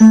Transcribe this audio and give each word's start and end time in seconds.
ਜਦੋਂ 0.00 0.10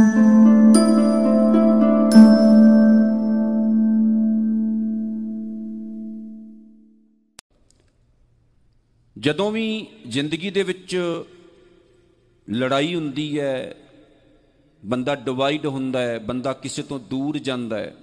ਵੀ 9.52 9.86
ਜ਼ਿੰਦਗੀ 10.08 10.50
ਦੇ 10.50 10.62
ਵਿੱਚ 10.62 11.22
ਲੜਾਈ 12.50 12.94
ਹੁੰਦੀ 12.94 13.40
ਹੈ, 13.40 13.74
ਬੰਦਾ 14.84 15.14
ਡਿਵਾਈਡ 15.14 15.66
ਹੁੰਦਾ 15.66 16.00
ਹੈ, 16.00 16.18
ਬੰਦਾ 16.18 16.52
ਕਿਸੇ 16.52 16.82
ਤੋਂ 16.82 16.98
ਦੂਰ 16.98 17.38
ਜਾਂਦਾ 17.38 17.78
ਹੈ, 17.78 17.94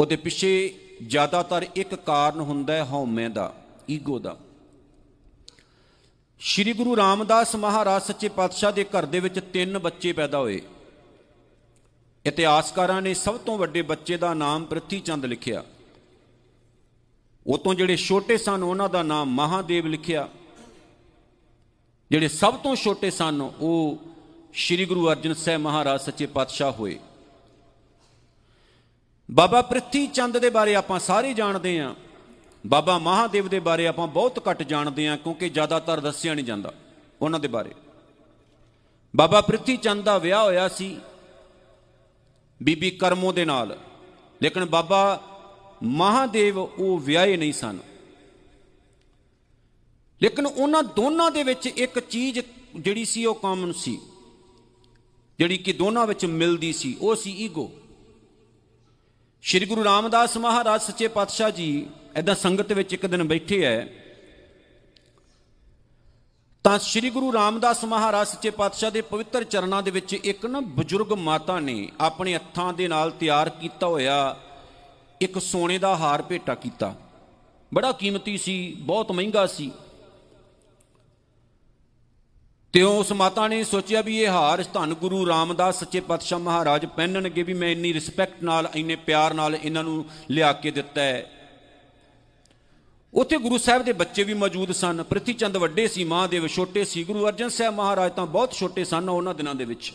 ਉਹਦੇ 0.00 0.16
ਪਿੱਛੇ 0.16 0.74
ਜ਼ਿਆਦਾਤਰ 1.06 1.66
ਇੱਕ 1.76 1.94
ਕਾਰਨ 1.94 2.40
ਹੁੰਦਾ 2.40 2.74
ਹੈ 2.74 2.84
ਹਉਮੈ 2.84 3.28
ਦਾ, 3.28 3.54
ਈਗੋ 3.90 4.18
ਦਾ। 4.18 4.36
ਸ਼੍ਰੀ 6.40 6.72
ਗੁਰੂ 6.72 6.96
ਰਾਮਦਾਸ 6.96 7.56
ਮਹਾਰਾਜ 7.56 8.02
ਸੱਚੇ 8.02 8.28
ਪਾਤਸ਼ਾਹ 8.28 8.72
ਦੇ 8.72 8.84
ਘਰ 8.84 9.06
ਦੇ 9.06 9.20
ਵਿੱਚ 9.20 9.40
ਤਿੰਨ 9.52 9.78
ਬੱਚੇ 9.78 10.12
ਪੈਦਾ 10.12 10.38
ਹੋਏ। 10.38 10.62
ਇਤਿਹਾਸਕਾਰਾਂ 12.26 13.02
ਨੇ 13.02 13.14
ਸਭ 13.14 13.38
ਤੋਂ 13.38 13.58
ਵੱਡੇ 13.58 13.82
ਬੱਚੇ 13.82 14.16
ਦਾ 14.16 14.34
ਨਾਮ 14.34 14.64
ਪ੍ਰਿਥੀ 14.64 15.00
ਚੰਦ 15.00 15.24
ਲਿਖਿਆ। 15.24 15.64
ਉਹ 17.46 17.58
ਤੋਂ 17.58 17.74
ਜਿਹੜੇ 17.74 17.96
ਛੋਟੇ 17.96 18.36
ਸਨ, 18.36 18.62
ਉਹਨਾਂ 18.62 18.88
ਦਾ 18.88 19.02
ਨਾਮ 19.02 19.30
ਮਹਾਦੇਵ 19.30 19.86
ਲਿਖਿਆ। 19.86 20.28
ਜਿਹੜੇ 22.10 22.28
ਸਭ 22.28 22.54
ਤੋਂ 22.54 22.76
ਛੋਟੇ 22.76 23.10
ਸਨ, 23.10 23.50
ਉਹ 23.60 23.98
ਸ੍ਰੀ 24.54 24.84
ਗੁਰੂ 24.84 25.10
ਅਰਜਨ 25.10 25.34
ਸਾਹਿਬ 25.34 25.60
ਮਹਾਰਾਜ 25.60 26.00
ਸੱਚੇ 26.00 26.26
ਪਾਤਸ਼ਾਹ 26.26 26.72
ਹੋਏ। 26.72 26.98
ਬਾਬਾ 29.30 29.62
ਪ੍ਰਿਥੀ 29.62 30.06
ਚੰਦ 30.06 30.38
ਦੇ 30.38 30.50
ਬਾਰੇ 30.50 30.74
ਆਪਾਂ 30.74 30.98
ਸਾਰੇ 30.98 31.34
ਜਾਣਦੇ 31.34 31.80
ਹਾਂ। 31.80 31.94
ਬਾਬਾ 32.64 32.98
ਮਹਾਦੇਵ 32.98 33.48
ਦੇ 33.48 33.60
ਬਾਰੇ 33.60 33.86
ਆਪਾਂ 33.86 34.06
ਬਹੁਤ 34.08 34.48
ਘੱਟ 34.48 34.62
ਜਾਣਦੇ 34.62 35.06
ਹਾਂ, 35.08 35.16
ਕਿਉਂਕਿ 35.16 35.48
ਜ਼ਿਆਦਾਤਰ 35.48 36.00
ਦੱਸਿਆ 36.00 36.34
ਨਹੀਂ 36.34 36.44
ਜਾਂਦਾ 36.44 36.72
ਉਹਨਾਂ 37.20 37.40
ਦੇ 37.40 37.48
ਬਾਰੇ। 37.48 37.74
ਬਾਬਾ 39.14 39.40
ਪ੍ਰਿਥੀ 39.40 39.76
ਚੰਦ 39.76 40.04
ਦਾ 40.04 40.16
ਵਿਆਹ 40.18 40.44
ਹੋਇਆ 40.44 40.68
ਸੀ 40.68 40.96
ਬੀਬੀ 42.60 42.90
ਕਰਮੋ 42.90 43.32
ਦੇ 43.32 43.44
ਨਾਲ, 43.44 43.76
ਲੇਕਿਨ 44.40 44.64
ਬਾਬਾ 44.66 45.02
ਮਹਾਦੇਵ 45.82 46.58
ਉਹ 46.58 46.98
ਵਿਆਹੇ 46.98 47.36
ਨਹੀਂ 47.36 47.52
ਸਨ। 47.52 47.78
ਲੇਕਿਨ 50.20 50.46
ਉਹਨਾਂ 50.46 50.82
ਦੋਨਾਂ 50.96 51.30
ਦੇ 51.30 51.42
ਵਿੱਚ 51.42 51.66
ਇੱਕ 51.66 51.98
ਚੀਜ਼ 52.00 52.40
ਜਿਹੜੀ 52.76 53.04
ਸੀ 53.04 53.24
ਉਹ 53.24 53.34
ਕਾਮਨ 53.34 53.72
ਸੀ, 53.72 53.98
ਜਿਹੜੀ 55.38 55.58
ਕਿ 55.58 55.72
ਦੋਨਾਂ 55.72 56.06
ਵਿੱਚ 56.06 56.24
ਮਿਲਦੀ 56.26 56.72
ਸੀ, 56.72 56.96
ਉਹ 57.00 57.14
ਸੀ 57.16 57.32
ਈਗੋ 57.44 57.70
ਸ਼੍ਰੀ 59.48 59.66
ਗੁਰੂ 59.66 59.84
ਰਾਮਦਾਸ 59.84 60.36
ਮਹਾਰਾਜ 60.36 60.82
ਸੱਚੇ 60.82 61.08
ਪਾਤਸ਼ਾਹ 61.08 61.50
ਜੀ 61.50 61.86
ਐਦਾਂ 62.16 62.34
ਸੰਗਤ 62.34 62.72
ਵਿੱਚ 62.72 62.92
ਇੱਕ 62.92 63.06
ਦਿਨ 63.06 63.22
ਬੈਠੇ 63.22 63.62
ਐ। 63.62 63.84
ਤਾਂ 66.64 66.78
ਸ਼੍ਰੀ 66.78 67.10
ਗੁਰੂ 67.10 67.32
ਰਾਮਦਾਸ 67.32 67.84
ਮਹਾਰਾਜ 67.84 68.28
ਸੱਚੇ 68.28 68.50
ਪਾਤਸ਼ਾਹ 68.50 68.90
ਦੇ 68.90 69.00
ਪਵਿੱਤਰ 69.00 69.44
ਚਰਨਾਂ 69.44 69.82
ਦੇ 69.82 69.90
ਵਿੱਚ 69.90 70.14
ਇੱਕ 70.14 70.46
ਨਾ 70.46 70.60
ਬਜ਼ੁਰਗ 70.60 71.12
ਮਾਤਾ 71.12 71.60
ਨੇ 71.60 71.88
ਆਪਣੇ 72.00 72.34
ਹੱਥਾਂ 72.34 72.72
ਦੇ 72.72 72.88
ਨਾਲ 72.88 73.10
ਤਿਆਰ 73.10 73.48
ਕੀਤਾ 73.48 73.86
ਹੋਇਆ 73.86 74.36
ਇੱਕ 75.20 75.38
ਸੋਨੇ 75.38 75.78
ਦਾ 75.78 75.96
ਹਾਰ 75.96 76.22
ਭੇਟਾ 76.22 76.54
ਕੀਤਾ। 76.54 76.94
ਬੜਾ 77.74 77.92
ਕੀਮਤੀ 77.92 78.38
ਸੀ, 78.38 78.76
ਬਹੁਤ 78.78 79.12
ਮਹਿੰਗਾ 79.12 79.46
ਸੀ। 79.46 79.72
ਤੇ 82.72 82.82
ਉਸ 82.82 83.12
ਮਾਤਾ 83.12 83.48
ਨੇ 83.48 83.64
ਸੋਚਿਆ 83.64 84.00
ਵੀ 84.00 84.18
ਇਹ 84.22 84.28
ਹਾਰ 84.28 84.64
ਧੰਨ 84.74 84.94
ਗੁਰੂ 84.94 85.26
ਰਾਮਦਾਸ 85.26 85.80
ਸੱਚੇ 85.80 86.00
ਪਾਤਸ਼ਾਹ 86.00 86.38
ਮਹਾਰਾਜ 86.38 86.86
ਪਹਿਨਣਗੇ 86.86 87.42
ਵੀ 87.42 87.54
ਮੈਂ 87.54 87.68
ਇੰਨੀ 87.68 87.94
ਰਿਸਪੈਕਟ 87.94 88.42
ਨਾਲ, 88.42 88.68
ਇੰਨੇ 88.74 88.96
ਪਿਆਰ 88.96 89.34
ਨਾਲ 89.34 89.54
ਇਹਨਾਂ 89.54 89.84
ਨੂੰ 89.84 90.04
ਲਿਆ 90.30 90.52
ਕੇ 90.52 90.70
ਦਿੱਤਾ 90.70 91.00
ਹੈ। 91.00 91.30
ਉੱਥੇ 93.14 93.38
ਗੁਰੂ 93.38 93.58
ਸਾਹਿਬ 93.58 93.82
ਦੇ 93.82 93.92
ਬੱਚੇ 93.92 94.22
ਵੀ 94.22 94.34
ਮੌਜੂਦ 94.34 94.72
ਸਨ। 94.72 95.02
ਪ੍ਰਿਥੀ 95.02 95.32
ਚੰਦ 95.32 95.56
ਵੱਡੇ 95.56 95.88
ਸੀ, 95.88 96.04
ਮਹਾਦੇਵ 96.04 96.46
ਛੋਟੇ 96.46 96.84
ਸੀ। 96.84 97.04
ਗੁਰੂ 97.04 97.26
ਅਰਜਨ 97.26 97.48
ਸਾਹਿਬ 97.48 97.74
ਮਹਾਰਾਜ 97.74 98.12
ਤਾਂ 98.12 98.26
ਬਹੁਤ 98.26 98.52
ਛੋਟੇ 98.52 98.84
ਸਨ 98.84 99.08
ਉਹਨਾਂ 99.08 99.34
ਦਿਨਾਂ 99.34 99.54
ਦੇ 99.54 99.64
ਵਿੱਚ। 99.64 99.92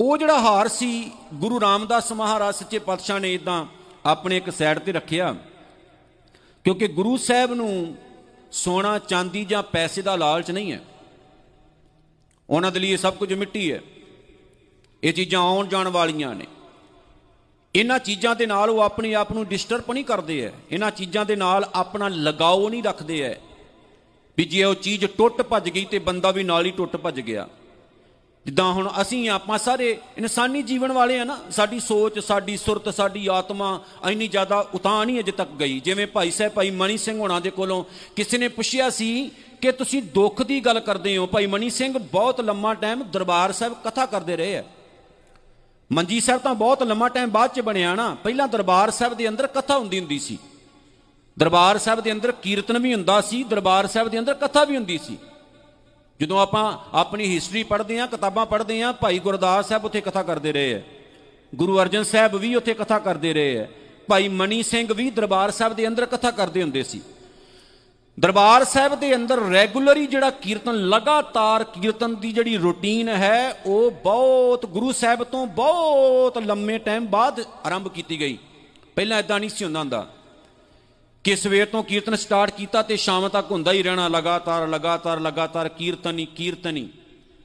ਉਹ 0.00 0.18
ਜਿਹੜਾ 0.18 0.40
ਹਾਰ 0.40 0.68
ਸੀ, 0.68 1.10
ਗੁਰੂ 1.34 1.60
ਰਾਮਦਾਸ 1.60 2.12
ਮਹਾਰਾਜ 2.12 2.54
ਸੱਚੇ 2.54 2.78
ਪਾਤਸ਼ਾਹ 2.78 3.20
ਨੇ 3.20 3.34
ਇਦਾਂ 3.34 3.66
ਆਪਣੇ 4.06 4.36
ਇੱਕ 4.36 4.50
ਸਾਈਡ 4.50 4.78
ਤੇ 4.78 4.92
ਰੱਖਿਆ। 4.92 5.36
ਕਿਉਂਕਿ 6.64 6.86
ਗੁਰੂ 6.86 7.16
ਸਾਹਿਬ 7.16 7.54
ਨੂੰ 7.54 7.96
ਸੋਨਾ, 8.54 8.98
ਚਾਂਦੀ 8.98 9.44
ਜਾਂ 9.44 9.62
ਪੈਸੇ 9.62 10.02
ਦਾ 10.02 10.16
ਲਾਲਚ 10.16 10.50
ਨਹੀਂ 10.50 10.72
ਹੈ। 10.72 10.80
ਉਹਨਾਂ 12.50 12.72
ਦੇ 12.72 12.80
ਲਈ 12.80 12.90
ਇਹ 12.90 12.96
ਸਭ 12.96 13.14
ਕੁਝ 13.14 13.32
ਮਿੱਟੀ 13.32 13.72
ਹੈ। 13.72 13.80
ਇਹ 15.04 15.12
ਚੀਜ਼ਾਂ 15.12 15.40
ਆਉਣ 15.40 15.66
ਜਾਣ 15.66 15.88
ਵਾਲੀਆਂ 15.88 16.34
ਨੇ। 16.34 16.46
ਇਹਨਾਂ 17.74 17.98
ਚੀਜ਼ਾਂ 17.98 18.36
ਦੇ 18.36 18.46
ਨਾਲ 18.46 18.70
ਉਹ 18.70 18.80
ਆਪਣੇ 18.80 19.14
ਆਪ 19.14 19.32
ਨੂੰ 19.32 19.46
ਡਿਸਟਰਬ 19.46 19.92
ਨਹੀਂ 19.92 20.04
ਕਰਦੇ 20.04 20.46
ਐ 20.46 20.50
ਇਹਨਾਂ 20.70 20.90
ਚੀਜ਼ਾਂ 20.90 21.24
ਦੇ 21.24 21.36
ਨਾਲ 21.36 21.68
ਆਪਣਾ 21.74 22.08
ਲਗਾਓ 22.08 22.68
ਨਹੀਂ 22.68 22.82
ਰੱਖਦੇ 22.82 23.20
ਐ 23.22 23.34
ਵੀ 24.36 24.44
ਜੇ 24.44 24.64
ਉਹ 24.64 24.74
ਚੀਜ਼ 24.74 25.06
ਟੁੱਟ 25.06 25.42
ਭੱਜ 25.42 25.70
ਗਈ 25.70 25.84
ਤੇ 25.84 25.98
ਬੰਦਾ 25.98 26.30
ਵੀ 26.30 26.42
ਨਾਲ 26.42 26.66
ਹੀ 26.66 26.70
ਟੁੱਟ 26.70 26.96
ਭੱਜ 26.96 27.20
ਗਿਆ। 27.20 27.48
ਜਿੱਦਾਂ 28.46 28.72
ਹੁਣ 28.72 28.90
ਅਸੀਂ 29.00 29.30
ਆਪਾਂ 29.30 29.58
ਸਾਰੇ 29.58 29.98
ਇਨਸਾਨੀ 30.18 30.62
ਜੀਵਨ 30.62 30.92
ਵਾਲੇ 30.92 31.18
ਆ 31.18 31.24
ਨਾ, 31.24 31.38
ਸਾਡੀ 31.50 31.80
ਸੋਚ, 31.80 32.18
ਸਾਡੀ 32.18 32.56
ਸੁਰਤ, 32.56 32.94
ਸਾਡੀ 32.94 33.26
ਆਤਮਾ 33.26 33.80
ਇੰਨੀ 34.10 34.28
ਜ਼ਿਆਦਾ 34.28 34.66
ਉਤਾਂ 34.74 35.06
ਨਹੀਂ 35.06 35.20
ਅਜੇ 35.20 35.32
ਤੱਕ 35.32 35.50
ਗਈ। 35.50 35.80
ਜਿਵੇਂ 35.80 36.06
ਭਾਈ 36.06 36.30
ਸਾਹਿਬ, 36.30 36.52
ਭਾਈ 36.52 36.70
ਮਣੀ 36.70 36.98
ਸਿੰਘ 36.98 37.18
ਹੋਣਾ 37.18 37.40
ਦੇ 37.40 37.50
ਕੋਲੋਂ 37.50 37.84
ਕਿਸੇ 38.16 38.38
ਨੇ 38.38 38.48
ਪੁੱਛਿਆ 38.48 38.90
ਸੀ 38.90 39.30
ਕਿ 39.60 39.72
ਤੁਸੀਂ 39.72 40.02
ਦੁੱਖ 40.02 40.42
ਦੀ 40.42 40.60
ਗੱਲ 40.60 40.80
ਕਰਦੇ 40.80 41.16
ਹੋ? 41.16 41.26
ਭਾਈ 41.26 41.46
ਮਣੀ 41.46 41.70
ਸਿੰਘ 41.70 41.98
ਬਹੁਤ 41.98 42.40
ਲੰਮਾ 42.40 42.74
ਟਾਈਮ 42.74 43.02
ਦਰਬਾਰ 43.02 43.52
ਸਾਹਿਬ 43.52 43.74
ਕਥਾ 43.84 44.06
ਕਰਦੇ 44.06 44.36
ਰਹੇ 44.36 44.58
ਆ। 44.58 44.64
ਮੰਜੀ 45.92 46.20
ਸਾਹਿਬ 46.20 46.40
ਤਾਂ 46.40 46.54
ਬਹੁਤ 46.54 46.82
ਲੰਮਾ 46.82 47.08
ਟਾਈਮ 47.08 47.30
ਬਾਅਦ 47.30 47.50
ਚ 47.50 47.60
ਬਣਿਆ 47.60 47.94
ਨਾ, 47.94 48.16
ਪਹਿਲਾਂ 48.24 48.48
ਦਰਬਾਰ 48.48 48.90
ਸਾਹਿਬ 48.90 49.14
ਦੇ 49.14 49.28
ਅੰਦਰ 49.28 49.46
ਕਥਾ 49.46 49.78
ਹੁੰਦੀ 49.78 50.00
ਹੁੰਦੀ 50.00 50.18
ਸੀ। 50.18 50.38
ਦਰਬਾਰ 51.38 51.78
ਸਾਹਿਬ 51.78 52.00
ਦੇ 52.00 52.12
ਅੰਦਰ 52.12 52.32
ਕੀਰਤਨ 52.32 52.78
ਵੀ 52.78 52.94
ਹੁੰਦਾ 52.94 53.20
ਸੀ, 53.20 53.42
ਦਰਬਾਰ 53.42 53.86
ਸਾਹਿਬ 53.86 54.08
ਦੇ 54.08 54.18
ਅੰਦਰ 54.18 54.34
ਕਥਾ 54.34 54.64
ਵੀ 54.64 54.76
ਹੁੰਦੀ 54.76 54.98
ਸੀ। 54.98 55.18
ਜਦੋਂ 56.20 56.40
ਆਪਾਂ 56.40 56.78
ਆਪਣੀ 56.92 57.34
ਹਿਸਟਰੀ 57.34 57.62
ਪੜ੍ਹਦੇ 57.62 57.98
ਆਂ 57.98 58.06
ਕਿਤਾਬਾਂ 58.06 58.46
ਪੜ੍ਹਦੇ 58.46 58.82
ਆਂ 58.82 58.92
ਭਾਈ 58.92 59.18
ਗੁਰਦਾਸ 59.18 59.68
ਸਾਹਿਬ 59.68 59.84
ਉੱਥੇ 59.84 60.00
ਕਥਾ 60.00 60.22
ਕਰਦੇ 60.22 60.52
ਰਹੇ 60.52 60.74
ਐ 60.74 60.78
ਗੁਰੂ 61.54 61.80
ਅਰਜਨ 61.82 62.02
ਸਾਹਿਬ 62.02 62.36
ਵੀ 62.36 62.54
ਉੱਥੇ 62.54 62.74
ਕਥਾ 62.74 62.98
ਕਰਦੇ 62.98 63.34
ਰਹੇ 63.34 63.56
ਐ 63.56 63.64
ਭਾਈ 64.08 64.28
ਮਣੀ 64.28 64.62
ਸਿੰਘ 64.62 64.94
ਵੀ 64.94 65.10
ਦਰਬਾਰ 65.10 65.50
ਸਾਹਿਬ 65.50 65.72
ਦੇ 65.72 65.86
ਅੰਦਰ 65.88 66.06
ਕਥਾ 66.06 66.30
ਕਰਦੇ 66.30 66.62
ਹੁੰਦੇ 66.62 66.82
ਸੀ। 66.82 67.00
ਦਰਬਾਰ 68.20 68.64
ਸਾਹਿਬ 68.64 68.94
ਦੇ 68.94 69.14
ਅੰਦਰ 69.14 69.38
ਰੈਗੂਲਰੀ 69.38 70.06
ਜਿਹੜਾ 70.06 70.30
ਕੀਰਤਨ, 70.30 70.72
ਲਗਾਤਾਰ 70.72 71.64
ਕੀਰਤਨ 71.64 72.16
ਦੀ 72.16 72.32
ਜਿਹੜੀ 72.32 72.56
ਰੁਟੀਨ 72.56 73.08
ਹੈ, 73.08 73.60
ਉਹ 73.66 73.90
ਬਹੁਤ 73.90 74.66
ਗੁਰੂ 74.66 74.92
ਸਾਹਿਬ 74.92 75.24
ਤੋਂ 75.24 75.46
ਬਹੁਤ 75.46 76.38
ਲੰਮੇ 76.38 76.78
ਟਾਈਮ 76.78 77.06
ਬਾਅਦ 77.06 77.44
ਆਰੰਭ 77.66 77.88
ਕੀਤੀ 77.88 78.20
ਗਈ। 78.20 78.38
ਪਹਿਲਾਂ 78.96 79.18
ਇਦਾਂ 79.18 79.40
ਨਹੀਂ 79.40 79.50
ਸੀ 79.50 79.64
ਹੁੰਦਾ 79.64 79.80
ਹੁੰਦਾ। 79.80 80.06
ਕਿ 81.24 81.36
ਸਵੇਰ 81.36 81.66
ਤੋਂ 81.66 81.82
ਕੀਰਤਨ 81.82 82.16
ਸਟਾਰਟ 82.16 82.50
ਕੀਤਾ 82.50 82.82
ਤੇ 82.82 82.96
ਸ਼ਾਮ 82.96 83.28
ਤੱਕ 83.28 83.50
ਹੁੰਦਾ 83.50 83.72
ਹੀ 83.72 83.82
ਰਹਿਣਾ, 83.82 84.08
ਲਗਾਤਾਰ 84.08 84.68
ਲਗਾਤਾਰ 84.68 85.20
ਲਗਾਤਾਰ 85.20 85.68
ਕੀਰਤਨੀ 85.68 86.26
ਕੀਰਤਨੀ। 86.26 86.88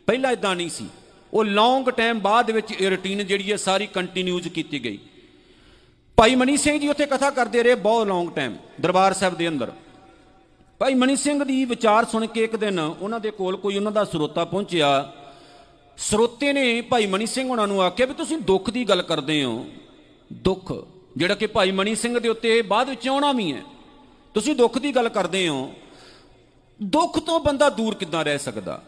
ਪਹਿਲਾਂ 0.07 0.31
ਇਦਾਂ 0.31 0.55
ਨਹੀਂ 0.55 0.69
ਸੀ। 0.69 0.85
ਉਹ 1.33 1.45
ਲੌਂਗ 1.45 1.89
ਟਾਈਮ 1.89 2.19
ਬਾਅਦ 2.19 2.51
ਵਿੱਚ 2.51 2.71
ਇਹ 2.71 2.89
ਰੁਟੀਨ 2.89 3.27
ਜਿਹੜੀ 3.27 3.51
ਹੈ 3.51 3.57
ਸਾਰੀ 3.57 3.87
ਕੰਟੀਨਿਊਜ਼ 3.87 4.47
ਕੀਤੀ 4.47 4.83
ਗਈ। 4.83 4.99
ਭਾਈ 6.17 6.35
ਮਨੀ 6.35 6.57
ਸਿੰਘ 6.57 6.79
ਜੀ 6.79 6.87
ਉੱਥੇ 6.87 7.05
ਕਥਾ 7.05 7.29
ਕਰਦੇ 7.29 7.63
ਰਹੇ 7.63 7.75
ਬਹੁਤ 7.75 8.07
ਲੌਂਗ 8.07 8.29
ਟਾਈਮ 8.29 8.55
ਦਰਬਾਰ 8.81 9.13
ਸਾਹਿਬ 9.13 9.37
ਦੇ 9.37 9.47
ਅੰਦਰ। 9.47 9.71
ਭਾਈ 10.79 10.93
ਮਨੀ 10.93 11.15
ਸਿੰਘ 11.15 11.43
ਦੀ 11.43 11.65
ਵਿਚਾਰ 11.65 12.05
ਸੁਣ 12.05 12.25
ਕੇ 12.25 12.43
ਇੱਕ 12.43 12.55
ਦਿਨ 12.55 12.79
ਉਹਨਾਂ 12.79 13.19
ਦੇ 13.19 13.31
ਕੋਲ 13.31 13.57
ਕੋਈ 13.57 13.75
ਉਹਨਾਂ 13.75 13.91
ਦਾ 13.91 14.03
ਸਰੋਤਾ 14.03 14.45
ਪਹੁੰਚਿਆ। 14.45 15.13
ਸਰੋਤੇ 15.97 16.53
ਨੇ 16.53 16.81
ਭਾਈ 16.81 17.05
ਮਨੀ 17.05 17.25
ਸਿੰਘ 17.25 17.49
ਉਹਨਾਂ 17.49 17.67
ਨੂੰ 17.67 17.81
ਆਖਿਆ 17.81 18.05
ਵੀ 18.05 18.13
ਤੁਸੀਂ 18.13 18.37
ਦੁੱਖ 18.37 18.69
ਦੀ 18.69 18.89
ਗੱਲ 18.89 19.01
ਕਰਦੇ 19.01 19.43
ਹੋ। 19.43 19.65
ਦੁੱਖ। 20.33 20.87
ਜਿਹੜਾ 21.17 21.35
ਕਿ 21.35 21.47
ਭਾਈ 21.47 21.71
ਮਣੀ 21.71 21.95
ਸਿੰਘ 21.95 22.19
ਦੇ 22.19 22.29
ਉੱਤੇ 22.29 22.61
ਬਾਅਦ 22.61 22.89
ਵਿੱਚ 22.89 23.07
ਆਉਣਾ 23.07 23.31
ਵੀ 23.31 23.53
ਹੈ। 23.53 23.61
ਤੁਸੀਂ 24.33 24.55
ਦੁੱਖ 24.55 24.77
ਦੀ 24.77 24.95
ਗੱਲ 24.95 25.09
ਕਰਦੇ 25.09 25.47
ਹੋ। 25.47 25.73
ਦੁੱਖ 26.83 27.19
ਤੋਂ 27.19 27.39
ਬੰਦਾ 27.39 27.69
ਦੂਰ 27.69 27.95
ਕਿੱਦਾਂ 27.95 28.25
ਰਹਿ 28.25 28.37
ਸਕਦਾ? 28.37 28.83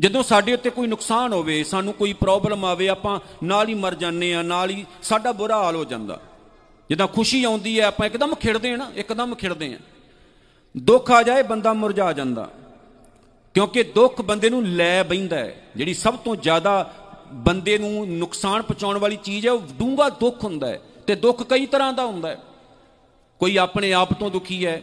ਜਦੋਂ 0.00 0.22
ਸਾਡੇ 0.22 0.54
ਉੱਤੇ 0.54 0.70
ਕੋਈ 0.70 0.86
ਨੁਕਸਾਨ 0.86 1.32
ਹੋਵੇ, 1.32 1.64
ਸਾਨੂੰ 1.64 1.92
ਕੋਈ 1.92 2.12
ਪ੍ਰੋਬਲਮ 2.12 2.64
ਆਵੇ, 2.64 2.88
ਆਪਾਂ 2.88 3.20
ਨਾਲ 3.44 3.68
ਹੀ 3.68 3.74
ਮਰ 3.74 3.94
ਜਾਂਦੇ 3.94 4.34
ਆ 4.34 4.42
ਨਾਲ 4.42 4.70
ਹੀ 4.70 4.86
ਸਾਡਾ 5.02 5.32
ਬੁਰਾ 5.32 5.62
ਹਾਲ 5.62 5.76
ਹੋ 5.76 5.84
ਜਾਂਦਾ। 5.84 6.20
ਜਦੋਂ 6.90 7.08
ਖੁਸ਼ੀ 7.08 7.44
ਆਉਂਦੀ 7.44 7.80
ਹੈ, 7.80 7.84
ਆਪਾਂ 7.84 8.06
ਇੱਕਦਮ 8.06 8.34
ਖਿੜਦੇ 8.34 8.72
ਆ 8.72 8.76
ਨਾ, 8.76 8.92
ਇੱਕਦਮ 8.96 9.34
ਖਿੜਦੇ 9.34 9.74
ਆ 9.74 9.78
ਦੁੱਖ 10.76 11.10
ਆ 11.10 11.22
ਜਾਏ, 11.22 11.42
ਬੰਦਾ 11.42 11.72
ਮੁਰਝਾ 11.72 12.12
ਜਾਂਦਾ। 12.12 12.50
ਕਿਉਂਕਿ 13.54 13.82
ਦੁੱਖ 13.82 14.22
ਬੰਦੇ 14.22 14.50
ਨੂੰ 14.50 14.66
ਲੈ 14.66 15.02
ਬੈਂਦਾ 15.02 15.38
ਹੈ, 15.38 15.68
ਜਿਹੜੀ 15.76 15.94
ਸਭ 15.94 16.16
ਤੋਂ 16.16 16.36
ਜ਼ਿਆਦਾ 16.36 16.94
ਬੰਦੇ 17.32 17.78
ਨੂੰ 17.78 18.08
ਨੁਕਸਾਨ 18.08 18.62
ਪਹੁੰਚਾਉਣ 18.62 18.98
ਵਾਲੀ 18.98 19.16
ਚੀਜ਼ 19.16 19.46
ਹੈ, 19.46 19.52
ਉਹ 19.52 19.62
ਡੂੰਗਾ 19.78 20.08
ਦੁੱਖ 20.08 20.44
ਹੁੰਦਾ 20.44 20.66
ਹੈ 20.66 20.80
ਤੇ 21.06 21.14
ਦੁੱਖ 21.14 21.42
ਕਈ 21.42 21.66
ਤਰ੍ਹਾਂ 21.66 21.92
ਦਾ 21.92 22.04
ਹੁੰਦਾ 22.04 22.28
ਹੈ। 22.28 22.38
ਕੋਈ 23.38 23.56
ਆਪਣੇ 23.56 23.92
ਆਪ 23.92 24.12
ਤੋਂ 24.12 24.30
ਦੁਖੀ 24.30 24.66
ਹੈ, 24.66 24.82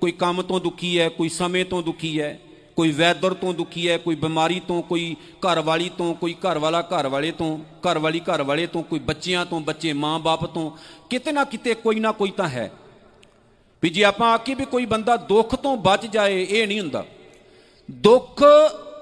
ਕੋਈ 0.00 0.12
ਕੰਮ 0.12 0.42
ਤੋਂ 0.42 0.60
ਦੁਖੀ 0.60 0.98
ਹੈ, 1.00 1.08
ਕੋਈ 1.08 1.28
ਸਮੇਂ 1.28 1.64
ਤੋਂ 1.64 1.82
ਦੁਖੀ 1.82 2.20
ਹੈ, 2.20 2.40
ਕੋਈ 2.76 2.90
ਵੈਦਰ 2.90 3.34
ਤੋਂ 3.34 3.54
ਦੁਖੀ 3.54 3.88
ਹੈ, 3.88 3.98
ਕੋਈ 3.98 4.14
ਬਿਮਾਰੀ 4.14 4.60
ਤੋਂ, 4.60 4.82
ਕੋਈ 4.82 5.16
ਘਰ 5.38 5.60
ਵਾਲੀ 5.60 5.90
ਤੋਂ, 5.98 6.14
ਕੋਈ 6.14 6.34
ਘਰ 6.34 6.58
ਵਾਲਾ 6.58 6.82
ਘਰ 6.82 7.08
ਵਾਲੇ 7.08 7.30
ਤੋਂ 7.30 7.58
ਘਰ 7.58 7.98
ਵਾਲੀ 7.98 8.20
ਘਰ 8.20 8.42
ਵਾਲੇ 8.42 8.66
ਤੋਂ, 8.66 8.82
ਕੋਈ 8.82 8.98
ਬੱਚਿਆਂ 8.98 9.46
ਤੋਂ, 9.46 9.60
ਬੱਚੇ 9.60 9.92
ਮਾਂ-ਬਾਪ 9.92 10.46
ਤੋਂ, 10.46 10.70
ਕਿਤੇ 11.10 11.32
ਨਾ 11.32 11.44
ਕਿਤੇ 11.44 11.74
ਕੋਈ 11.74 12.00
ਨਾ 12.00 12.12
ਕੋਈ 12.12 12.30
ਤਾਂ 12.30 12.48
ਹੈ। 12.48 12.72
ਵੀ 13.82 13.90
ਜੇ 13.90 14.04
ਆਪਾਂ 14.04 14.30
ਆਖੀ 14.30 14.54
ਵੀ 14.54 14.64
ਕੋਈ 14.64 14.86
ਬੰਦਾ 14.86 15.16
ਦੁੱਖ 15.16 15.56
ਤੋਂ 15.56 15.76
ਬਚ 15.76 16.06
ਜਾਏ, 16.06 16.46
ਇਹ 16.50 16.68
ਨਹੀਂ 16.68 16.80
ਹੁੰਦਾ। 16.80 17.06
ਦੁੱਖ 17.90 18.42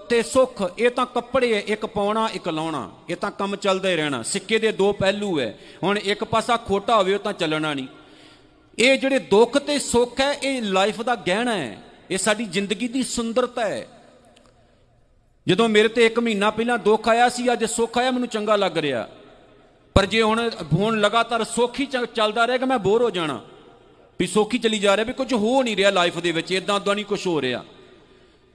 ਤੇ 0.08 0.22
ਸੁੱਖ, 0.22 0.72
ਇਹ 0.78 0.90
ਤਾਂ 0.90 1.06
ਕੱਪੜੇ 1.06 1.52
ਐ, 1.52 1.60
ਇੱਕ 1.66 1.86
ਪਾਉਣਾ, 1.86 2.28
ਇੱਕ 2.32 2.48
ਲਾਉਣਾ। 2.48 2.90
ਇਹ 3.10 3.16
ਤਾਂ 3.16 3.30
ਕੰਮ 3.30 3.56
ਚੱਲਦਾ 3.56 3.88
ਹੀ 3.90 3.96
ਰਹਿਣਾ। 3.96 4.22
ਸਿੱਕੇ 4.22 4.58
ਦੇ 4.58 4.72
ਦੋ 4.72 4.92
ਪਹਿਲੂ 4.92 5.40
ਐ। 5.40 5.50
ਹੁਣ 5.82 5.98
ਇੱਕ 5.98 6.24
ਪਾਸਾ 6.24 6.56
ਖੋਟਾ 6.56 6.96
ਹੋਵੇ, 6.96 7.14
ਉਹ 7.14 7.18
ਤਾਂ 7.18 7.32
ਚੱਲਣਾ 7.32 7.74
ਨਹੀਂ। 7.74 7.86
ਇਹ 8.78 8.98
ਜਿਹੜੇ 8.98 9.18
ਦੁੱਖ 9.18 9.58
ਤੇ 9.58 9.78
ਸੁੱਖ 9.78 10.20
ਹੈ 10.20 10.32
ਇਹ 10.32 10.62
ਲਾਈਫ 10.62 11.02
ਦਾ 11.02 11.14
ਗਹਿਣਾ 11.14 11.54
ਹੈ 11.54 11.82
ਇਹ 12.10 12.18
ਸਾਡੀ 12.18 12.44
ਜ਼ਿੰਦਗੀ 12.44 12.88
ਦੀ 12.88 13.02
ਸੁੰਦਰਤਾ 13.02 13.64
ਹੈ 13.64 13.88
ਜਦੋਂ 15.48 15.68
ਮੇਰੇ 15.68 15.88
ਤੇ 15.88 16.06
1 16.06 16.20
ਮਹੀਨਾ 16.20 16.50
ਪਹਿਲਾਂ 16.50 16.78
ਦੁੱਖ 16.78 17.08
ਆਇਆ 17.08 17.28
ਸੀ, 17.28 17.52
ਅੱਜ 17.52 17.64
ਸੁੱਖ 17.64 17.98
ਆਇਆ, 17.98 18.10
ਮੈਨੂੰ 18.10 18.28
ਚੰਗਾ 18.28 18.56
ਲੱਗ 18.56 18.78
ਰਿਹਾ। 18.78 19.08
ਪਰ 19.94 20.06
ਜੇ 20.06 20.22
ਹੁਣ 20.22 20.50
ਹੁਣ 20.72 21.00
ਲਗਾਤਾਰ 21.00 21.44
ਸੁੱਖ 21.44 21.80
ਹੀ 21.80 21.86
ਚ- 21.86 22.06
ਚੱਲਦਾ 22.14 22.44
ਰਹੇਗਾ 22.44 22.66
ਮੈਂ 22.66 22.78
ਬੋਰ 22.78 23.02
ਹੋ 23.02 23.10
ਜਾਣਾ। 23.10 23.44
ਵੀ 24.20 24.26
ਸੁੱਖ 24.26 24.54
ਹੀ 24.54 24.58
ਚਲੀ 24.58 24.78
ਜਾ 24.78 24.96
ਰਿਹਾ, 24.96 25.06
ਵੀ 25.06 25.12
ਕੁਝ 25.12 25.34
ਹੋ 25.34 25.62
ਨਹੀਂ 25.62 25.76
ਰਿਹਾ 25.76 25.90
ਲਾਈਫ 25.90 26.18
ਦੇ 26.18 26.32
ਵਿੱਚ। 26.32 26.52
ਇਦਾਂ 26.52 26.74
ਉਦਾਂ 26.74 26.94
ਨਹੀਂ 26.94 27.04
ਕੁਝ 27.04 27.26
ਹੋ 27.26 27.40
ਰਿਹਾ। 27.40 27.64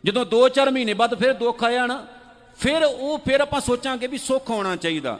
ਜਦੋਂ 0.04 0.24
2-4 0.26 0.70
ਮਹੀਨੇ 0.70 0.94
ਬਾਅਦ 0.94 1.14
ਫਿਰ 1.14 1.32
ਦੁੱਖ 1.34 1.64
ਆਇਆ 1.64 1.86
ਨਾ 1.86 2.04
ਫਿਰ 2.58 2.84
ਉਹ 2.84 3.18
ਫਿਰ 3.18 3.40
ਆਪਾਂ 3.40 3.60
ਸੋਚਾਂਗੇ 3.60 4.06
ਵੀ 4.06 4.18
ਸੁੱਖ 4.18 4.50
ਹੋਣਾ 4.50 4.74
ਚਾਹੀਦਾ 4.76 5.18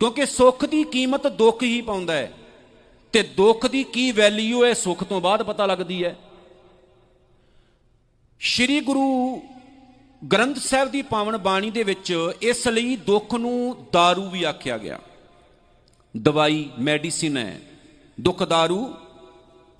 ਕਿਉਂਕਿ 0.00 0.26
ਸੁੱਖ 0.26 0.64
ਦੀ 0.64 0.82
ਕੀਮਤ 0.84 1.26
ਦੁੱਖ 1.34 1.62
ਹੀ 1.62 1.80
ਪਾਉਂਦਾ 1.82 2.14
ਹੈ 2.14 2.32
ਤੇ 3.14 3.22
ਦੁੱਖ 3.36 3.66
ਦੀ 3.66 3.82
ਕੀ 3.92 4.10
ਵੈਲਿਊ 4.12 4.64
ਹੈ 4.64 4.72
ਸੁੱਖ 4.74 5.04
ਤੋਂ 5.04 5.20
ਬਾਅਦ 5.20 5.42
ਪਤਾ 5.42 5.66
ਲੱਗਦੀ 5.66 6.04
ਹੈ 6.04 6.14
ਸ੍ਰੀ 8.40 8.80
ਗੁਰੂ 8.80 9.04
ਗ੍ਰੰਥ 10.22 10.58
ਸਾਹਿਬ 10.58 10.90
ਦੀ 10.90 11.02
ਪਾਵਨ 11.02 11.36
ਬਾਣੀ 11.36 11.70
ਦੇ 11.70 11.82
ਵਿੱਚ 11.82 12.12
ਇਸ 12.42 12.66
ਲਈ 12.68 12.96
ਦੁੱਖ 12.96 13.34
ਨੂੰ 13.34 13.54
दारू 13.96 14.28
ਵੀ 14.30 14.42
ਆਖਿਆ 14.44 14.78
ਗਿਆ 14.78 14.98
ਦਵਾਈ 16.14 16.68
ਮੈਡੀਸਿਨ 16.78 17.36
ਹੈ 17.36 17.60
ਦੁੱਖ 18.18 18.42
दारू 18.42 18.78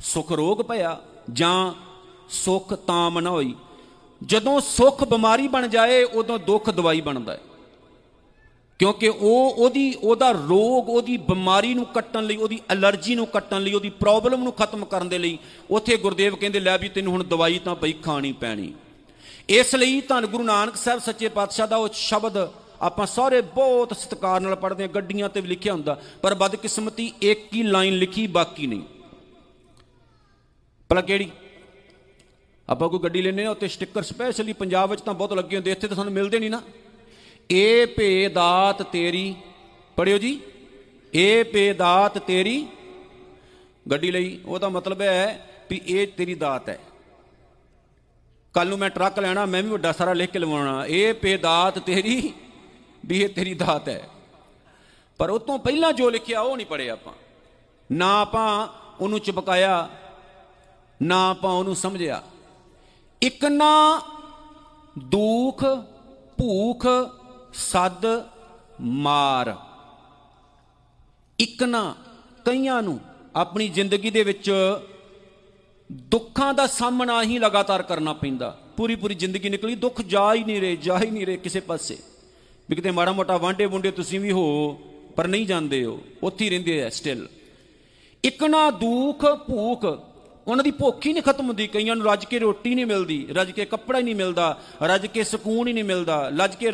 ਸੁਖ 0.05 0.33
ਰੋਗ 0.33 0.63
ਭਇਆ 0.63 0.97
ਜਾਂ 1.33 1.73
ਸੁਖ 2.35 2.75
ਤਾਂ 2.87 3.11
ਮਨਾ 3.11 3.31
ਹੋਈ 3.31 3.55
ਜਦੋਂ 4.24 4.62
ਸੁਖ 4.62 5.04
ਬਿਮਾਰੀ 5.04 5.48
ਬਣ 5.48 5.68
ਜਾਏ, 5.68 6.04
ਉਦੋਂ 6.04 6.40
ਦੁੱਖ 6.40 6.70
ਦਵਾਈ 6.70 7.02
ਬਣਦਾ 7.02 7.34
ਹੈ। 7.34 7.42
ਕਿਉਂਕਿ 8.80 9.08
ਉਹ 9.08 9.54
ਉਹਦੀ, 9.58 9.94
ਉਹਦਾ 9.94 10.32
ਰੋਗ, 10.32 10.90
ਉਹਦੀ 10.90 11.18
ਬਿਮਾਰੀ 11.18 11.74
ਨੂੰ 11.74 11.86
ਕੱਟਣ 11.86 12.24
ਲਈ, 12.24 12.36
ਉਹਦੀ 12.36 12.60
ਅਲਰਜੀ 12.74 13.16
ਨੂੰ 13.16 13.28
ਕੱਟਣ 13.28 13.62
ਲਈ, 13.62 13.74
ਉਹਦੀ 13.74 13.90
ਪ੍ਰੋਬਲਮ 13.90 14.44
ਨੂੰ 14.44 14.54
ਖਤਮ 14.54 14.86
ਕਰਨ 14.86 15.10
ਦੇ 15.10 15.18
ਲਈ 15.18 15.38
ਉੱਥੇ 15.72 15.98
ਗੁਰਦੇਵ 15.98 16.36
ਕਹਿੰਦੇ, 16.36 16.60
ਲੈ 16.60 16.78
ਵੀ 16.78 16.90
ਤੈਨੂੰ 16.90 17.14
ਹੁਣ 17.14 17.24
ਦਵਾਈ 17.24 17.60
ਤਾਂ 17.60 17.76
ਪਈ 17.76 17.94
ਖਾਣੀ 17.94 18.32
ਪੈਣੀ। 18.32 18.74
ਇਸ 19.50 19.76
ਲਈ 19.76 20.02
ਧੰਨ 20.02 20.26
ਗੁਰੂ 20.26 20.44
ਨਾਨਕ 20.44 20.76
ਸਾਹਿਬ 20.76 21.00
ਸੱਚੇ 21.00 21.30
ਪਾਤਸ਼ਾਹ 21.30 21.68
ਦਾ 21.68 21.78
ਉਹ 21.78 21.90
ਸ਼ਬਦ 21.94 22.52
ਆਪਾਂ 22.82 23.06
ਸਾਰੇ 23.06 23.42
ਬਹੁਤ 23.42 23.98
ਸਤਿਕਾਰ 23.98 24.42
ਨਾਲ 24.42 24.56
ਪੜ੍ਹਦੇ 24.56 24.84
ਹਾਂ, 24.84 24.90
ਗੱਡੀਆਂ 24.90 25.30
ਤੇ 25.30 25.42
ਵੀ 25.42 25.48
ਲਿਖਿਆ 25.48 25.74
ਹੁੰਦਾ, 25.74 26.02
ਪਰ 26.22 26.36
ਬਦਕਿਸਮਤੀ 26.36 27.14
ਇੱਕ 27.22 27.54
ਹੀ 27.54 27.64
ਲਾਈਨ 27.64 27.98
ਲਿਖੀ, 27.98 28.28
ਬਾਕੀ 28.28 28.68
ਨਹੀਂ। 28.68 28.82
ਭਲਾ 30.90 31.02
ਕਿਹੜੀ? 31.02 31.32
ਆਪਾਂ 32.70 32.90
ਕੋਈ 32.90 33.00
ਗੱਡੀ 33.00 33.22
ਲੈਨੇ 33.22 33.46
ਆ 33.46 33.52
ਉੱਤੇ 33.52 33.68
ਸਟicker 33.68 34.04
ਸਪੈਸ਼ਲੀ 34.04 34.54
ਪੰਜਾਬ 34.54 34.90
ਵਿੱਚ 34.90 35.02
ਤਾਂ 35.02 35.14
ਬਹੁਤ 35.14 35.34
ਲੱਗੇ 35.34 35.56
ਹੁੰਦੇ, 35.56 35.72
ਇੱਥੇ 35.72 35.88
ਤਾਂ 35.88 35.96
ਸਾਨੂੰ 35.96 36.14
ਮਿਲਦੇ 36.14 36.40
ਨਹੀਂ 36.40 36.50
ਨਾ। 36.50 36.62
ਏ 37.52 37.86
ਭੇਦਾਤ 37.86 38.82
ਤੇਰੀ 38.82 39.36
ਪੜਿਓ 39.96 40.18
ਜੀ। 40.18 40.42
ਏ 41.16 41.44
ਭੇਦਾਤ 41.44 42.18
ਤੇਰੀ, 42.18 42.68
ਗੱਡੀ 43.92 44.12
ਲਈ, 44.12 44.42
ਉਹਦਾ 44.46 44.70
ਮਤਲਬ 44.70 45.02
ਹੈ 45.02 45.50
ਵੀ 45.70 45.82
ਇਹ 45.86 46.08
ਤੇਰੀ 46.08 46.36
ਦਾਤ 46.36 46.70
ਹੈ। 46.70 46.80
ਕੱਲ 48.54 48.68
ਨੂੰ 48.68 48.78
ਮੈਂ 48.78 48.90
ਟਰੱਕ 48.90 49.20
ਲੈਣਾ, 49.20 49.46
ਮੈਂ 49.46 49.64
ਵੀ 49.64 49.70
ਵੱਡਾ 49.70 49.92
ਸਾਰਾ 49.92 50.14
ਲਿਖ 50.14 50.30
ਕੇ 50.30 50.40
ਲਵਾਉਣਾ। 50.40 50.86
ਇਹ 50.86 51.14
ਭੇਦਾਤ 51.14 51.80
ਤੇਰੀ, 51.80 52.34
ਵੀ 53.06 53.24
ਇਹ 53.24 53.30
ਤੇਰੀ 53.30 53.54
ਦਾਤ 53.54 53.90
ਹੈ। 53.90 54.10
ਪਰ 55.18 55.30
ਉਹ 55.30 55.40
ਤੋਂ 55.40 55.60
ਪਹਿਲਾਂ 55.60 55.94
ਜੋ 55.94 56.10
ਲਿਖਿਆ, 56.10 56.42
ਉਹ 56.42 56.58
ਨਹੀਂ 56.58 56.68
ਪੜਿਆ 56.68 56.94
ਆਪਾਂ। 56.94 57.14
ਨਾ 57.92 58.22
ਆਪਾਂ 58.22 58.68
ਉਹਨੂੰ 59.02 59.20
ਚਪਕਾਇਆ, 59.20 59.90
ਨਾ 61.02 61.30
ਆਪਾਂ 61.30 61.54
ਉਹਨੂੰ 61.54 61.76
ਸਮਝਿਆ। 61.76 62.24
ਇੱਕ 63.22 63.46
ਨਾ 63.46 64.02
ਦੁੱਖ, 64.98 65.64
ਭੂਖ, 66.38 66.86
ਸੱਦ, 67.54 68.06
ਮਾਰ। 68.82 69.56
ਇੱਕ 71.40 71.64
ਨਾ 71.64 71.96
ਕਈਆਂ 72.46 72.82
ਨੂੰ 72.82 73.00
ਆਪਣੀ 73.36 73.68
ਜ਼ਿੰਦਗੀ 73.68 74.10
ਦੇ 74.10 74.24
ਵਿੱਚ 74.24 74.52
ਦੁੱਖਾਂ 75.92 76.54
ਦਾ 76.54 76.68
ਸਾਹਮਣਾ 76.68 77.24
ਹੀ 77.24 77.40
ਲਗਾਤਾਰ 77.40 77.82
ਕਰਨਾ 77.82 78.14
ਪੈਂਦਾ। 78.14 78.58
ਪੂਰੀ 78.78 78.96
ਪੂਰੀ 78.96 79.16
ਜ਼ਿੰਦਗੀ 79.16 79.50
ਨਿਕਲੀ, 79.50 79.76
ਦੁੱਖ 79.76 80.02
ਜਾ 80.02 80.34
ਹੀ 80.34 80.44
ਨਹੀਂ 80.44 80.62
ਰਹੇ, 80.62 80.76
ਜਾ 80.76 81.00
ਹੀ 81.00 81.10
ਨਹੀਂ 81.12 81.26
ਰਹੇ 81.26 81.38
ਕਿਸੇ 81.38 81.60
ਪਾਸੇ। 81.60 81.98
ਵੀ 82.70 82.76
ਕਿਤੇ 82.76 82.92
ਮਾੜਾ 82.92 83.12
ਮੋਟਾ 83.12 83.38
ਵਾਂਡੇ 83.38 83.66
ਵੁੰਡੇ 83.66 83.92
ਤੁਸੀਂ 83.92 84.20
ਵੀ 84.20 84.32
ਹੋ, 84.32 84.74
ਪਰ 85.16 85.28
ਨਹੀਂ 85.28 85.48
ਜਾਂਦੇ 85.48 85.84
ਹੋ, 85.86 86.00
ਉੱਥੇ 86.24 86.46
ਹੀ 86.46 86.50
ਰਹਿੰਦੇ 86.50 86.84
ਆ 86.84 86.90
ਸਟਿਲ 86.90 87.28
ਇੱਕ 88.24 88.44
ਨਾ 88.44 88.72
ਦੁੱਖ, 88.72 89.26
ਭੂਖ 89.48 89.86
ਉਹਨਾਂ 90.50 90.64
ਦੀ 90.64 90.72
ਭੁੱਖ 90.72 91.06
ਹੀ 91.06 91.14
ਨਹੀਂ 91.14 91.24
ਖਤਮ 91.24 91.48
ਹੁੰਦੀ। 91.48 91.68
ਕਈਆਂ 91.68 91.96
ਨੂੰ 91.96 92.06
ਰੱਜ 92.06 92.26
ਕੇ 92.26 92.40
ਰੋਟੀ 92.40 92.74
ਨਹੀਂ 92.76 92.86
ਮਿਲਦੀ, 92.86 93.28
ਰੱਜ 93.32 93.52
ਕੇ 93.52 93.66
ਕੱਪੜਾ 93.66 94.00
ਹੀ 94.00 94.04
ਨਹੀਂ 94.04 94.16
ਮਿਲਦਾ, 94.16 94.58
ਰੱਜ 94.84 95.06
ਕੇ 95.08 95.24
ਸਕੂਨ 95.24 95.68
ਹੀ 95.68 95.74
ਨਹੀਂ 95.74 95.84
ਮਿਲਦਾ 95.84 96.18
ਲੱਜ 96.32 96.56
ਕੇ 96.56 96.72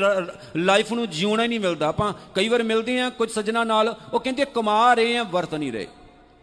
ਲਾਈਫ 0.57 0.91
ਨੂੰ 0.93 1.09
ਜਿਉਣਾ 1.09 1.43
ਹੀ 1.43 1.47
ਨਹੀਂ 1.47 1.59
ਮਿਲਦਾ। 1.59 1.87
ਆਪਾਂ 1.87 2.13
ਕਈ 2.35 2.47
ਵਾਰ 2.49 2.63
ਮਿਲਦੇ 2.63 2.99
ਆ 2.99 3.09
ਕੁਝ 3.09 3.29
ਸੱਜਣਾ 3.31 3.63
ਨਾਲ, 3.63 3.95
ਉਹ 4.13 4.19
ਕਹਿੰਦੇ 4.19 4.45
ਕਮਾ 4.45 4.93
ਰਹੇ 4.93 5.17
ਆ 5.17 5.23
ਵਰਤ 5.25 5.55
ਨਹੀਂ 5.55 5.71
ਰਹੇ। 5.71 5.87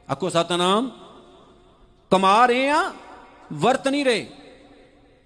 ਆਖੋ 0.08 0.28
ਸਤਨਾਮ, 0.28 0.90
ਕਮਾ 2.12 2.46
ਰਹੇ 2.46 2.68
ਆ 2.68 2.82
ਵਰਤ 3.52 3.88
ਨਹੀਂ 3.88 4.04
ਰਹੇ। 4.04 4.26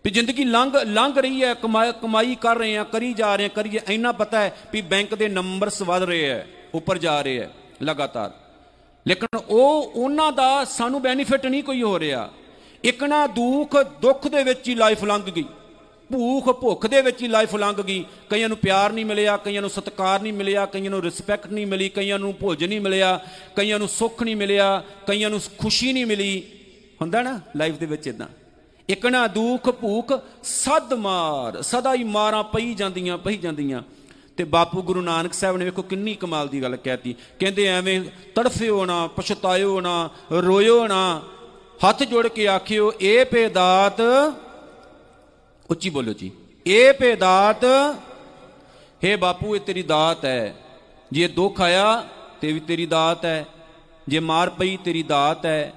ਵੀ 0.05 0.11
ਜ਼ਿੰਦਗੀ 0.11 0.45
ਲੰਘ 0.45 0.73
ਲੰਘ 0.87 1.19
ਰਹੀ 1.19 1.43
ਹੈ 1.43 1.53
ਕਮਾਈ 1.55 1.93
ਕਮਾਈ 2.03 2.35
ਕਰ 2.41 2.59
ਰਹੇ 2.59 2.77
ਆ 2.77 2.83
ਕਰੀ 2.85 3.13
ਜਾ 3.15 3.35
ਰਹੇ 3.37 3.45
ਆ 3.45 3.49
ਕਰੀਏ। 3.49 3.81
ਇੰਨਾ 3.89 4.13
ਪਤਾ 4.13 4.41
ਹੈ 4.41 4.57
ਵੀ 4.73 4.83
ਬੈਂਕ 4.83 5.15
ਦੇ 5.15 5.29
ਨੰਬਰਸ 5.29 5.83
ਵਧ 5.83 6.03
ਰਹੇ 6.03 6.31
ਆ 6.33 6.45
ਉੱਪਰ 6.75 6.99
ਜਾ 6.99 7.21
ਰਹੇ 7.23 7.43
ਆ 7.43 7.49
ਲਗਾਤਾਰ। 7.83 8.31
ਲੇਕਿਨ 9.09 9.39
ਉਹ, 9.39 9.93
ਉਹਨਾਂ 9.95 10.33
ਦਾ 10.33 10.65
ਸਾਨੂੰ 10.65 11.03
ਬੈਨੀਫਿਟ 11.03 11.47
ਨਹੀਂ 11.47 11.63
ਕੋਈ 11.63 11.83
ਹੋ 11.83 11.99
ਰਿਹਾ। 11.99 12.31
ਇੱਕ 12.85 13.05
ਨਾ 13.05 13.27
ਦੁੱਖ 13.27 13.77
ਦੁੱਖ 13.83 14.29
ਦੇ 14.29 14.43
ਵਿੱਚ 14.43 14.69
ਹੀ 14.69 14.75
ਲਾਈਫ 14.75 15.05
ਲੰਘ 15.05 15.23
ਗਈ। 15.23 15.45
ਭੂਖ, 16.13 16.45
ਭੁੱਖ 16.45 16.87
ਦੇ 16.87 17.01
ਵਿੱਚ 17.01 17.23
ਹੀ 17.23 17.29
ਲਾਈਫ 17.29 17.55
ਲੰਘ 17.57 17.75
ਗਈ। 17.75 18.05
ਕਈਆਂ 18.31 18.49
ਨੂੰ 18.49 18.57
ਪਿਆਰ 18.57 18.93
ਨਹੀਂ 18.93 19.05
ਮਿਲਿਆ, 19.05 19.37
ਕਈਆਂ 19.37 19.61
ਨੂੰ 19.61 19.71
ਸਤਿਕਾਰ 19.71 20.21
ਨਹੀਂ 20.21 20.33
ਮਿਲਿਆ, 20.33 20.67
ਕਈਆਂ 20.67 20.91
ਨੂੰ 20.91 21.03
ਰਿਸਪੈਕਟ 21.03 21.47
ਨਹੀਂ 21.47 21.67
ਮਿਲੀ, 21.67 21.89
ਕਈਆਂ 21.89 22.19
ਨੂੰ 22.19 22.35
ਭੋਜ 22.41 22.65
ਨਹੀਂ 22.65 22.81
ਮਿਲਿਆ, 22.81 23.21
ਕਈਆਂ 23.57 23.79
ਨੂੰ 23.79 23.89
ਸੁੱਖ 23.89 24.23
ਨਹੀਂ 24.23 24.37
ਮਿਲਿਆ, 24.37 24.83
ਕਈਆਂ 25.07 25.31
ਨੂੰ 25.31 25.41
ਖੁਸ਼ੀ 25.59 25.93
ਨਹੀਂ 25.93 26.07
ਮਿਲੀ। 26.07 26.43
ਹੁੰਦਾ 27.01 27.23
ਨਾ 27.23 27.41
ਲਾਈਫ 27.57 27.75
ਦੇ 27.75 27.87
ਵਿੱਚ 27.87 28.07
ਇਦਾਂ 28.07 28.27
ਇੱਕ 28.89 29.07
ਨਾ 29.07 29.27
ਦੁੱਖ, 29.27 29.71
ਭੂਖ 29.71 30.13
ਸਦ 30.45 30.93
ਮਾਰ, 30.93 31.63
ਸਦਾ 31.63 31.95
ਹੀ 31.95 32.05
ਮਾਰਾਂ 32.05 32.43
ਪਈ 32.45 32.75
ਜਾਂਦੀਆਂ 32.75 33.19
ਪਈ 33.19 33.37
ਜਾਂਦੀਆਂ। 33.37 33.83
ਤੇ 34.37 34.45
ਬਾਪੂ 34.45 34.83
ਗੁਰੂ 34.83 35.01
ਨਾਨਕ 35.01 35.33
ਸਾਹਿਬ 35.33 35.57
ਨੇ 35.57 35.65
ਵੇਖੋ 35.65 35.83
ਕਿੰਨੀ 35.83 36.15
ਕਮਾਲ 36.15 36.49
ਦੀ 36.49 36.63
ਗੱਲ 36.63 36.77
ਕਹਿਤੀ। 36.77 37.15
ਕਹਿੰਦੇ 37.39 37.65
ਐਵੇਂ 37.65 38.01
ਤੜਫਿਓ 38.35 38.85
ਨਾ, 38.85 39.07
ਪਛਤਾਇਓ 39.07 39.81
ਨਾ, 39.81 40.11
ਰੋਇਓ 40.33 40.87
ਨਾ, 40.87 41.23
ਹੱਥ 41.89 42.03
ਜੋੜ 42.03 42.29
ਕੇ 42.29 42.49
ਆਖਿਓ 42.49 42.93
ਏ 43.03 43.25
ਪੇਦਾਤ 43.25 44.01
ਉੱਚੀ 45.71 45.91
ਬੋਲੋ 45.91 46.13
ਜੀ। 46.13 46.31
ਏ 46.67 46.93
ਪੇਦਾਤ 46.93 47.65
हे 49.05 49.19
ਬਾਪੂ, 49.19 49.57
ਇਹ 49.57 49.61
ਤੇਰੀ 49.61 49.83
ਦਾਤ 49.83 50.25
ਹੈ। 50.25 50.57
ਜੇ 51.13 51.29
ਦੁੱਖ 51.29 51.61
ਆਇਆ, 51.61 52.09
ਤੇ 52.41 52.53
ਵੀ 52.53 52.61
ਤੇਰੀ 52.61 52.87
ਦਾਤ 52.87 53.25
ਹੈ। 53.25 53.47
ਜੇ 54.09 54.21
ਮਾਰ 54.21 54.51
ਪਈ, 54.51 54.79
ਤੇਰੀ 54.85 55.03
ਦਾਤ 55.03 55.47
ਹੈ। 55.47 55.73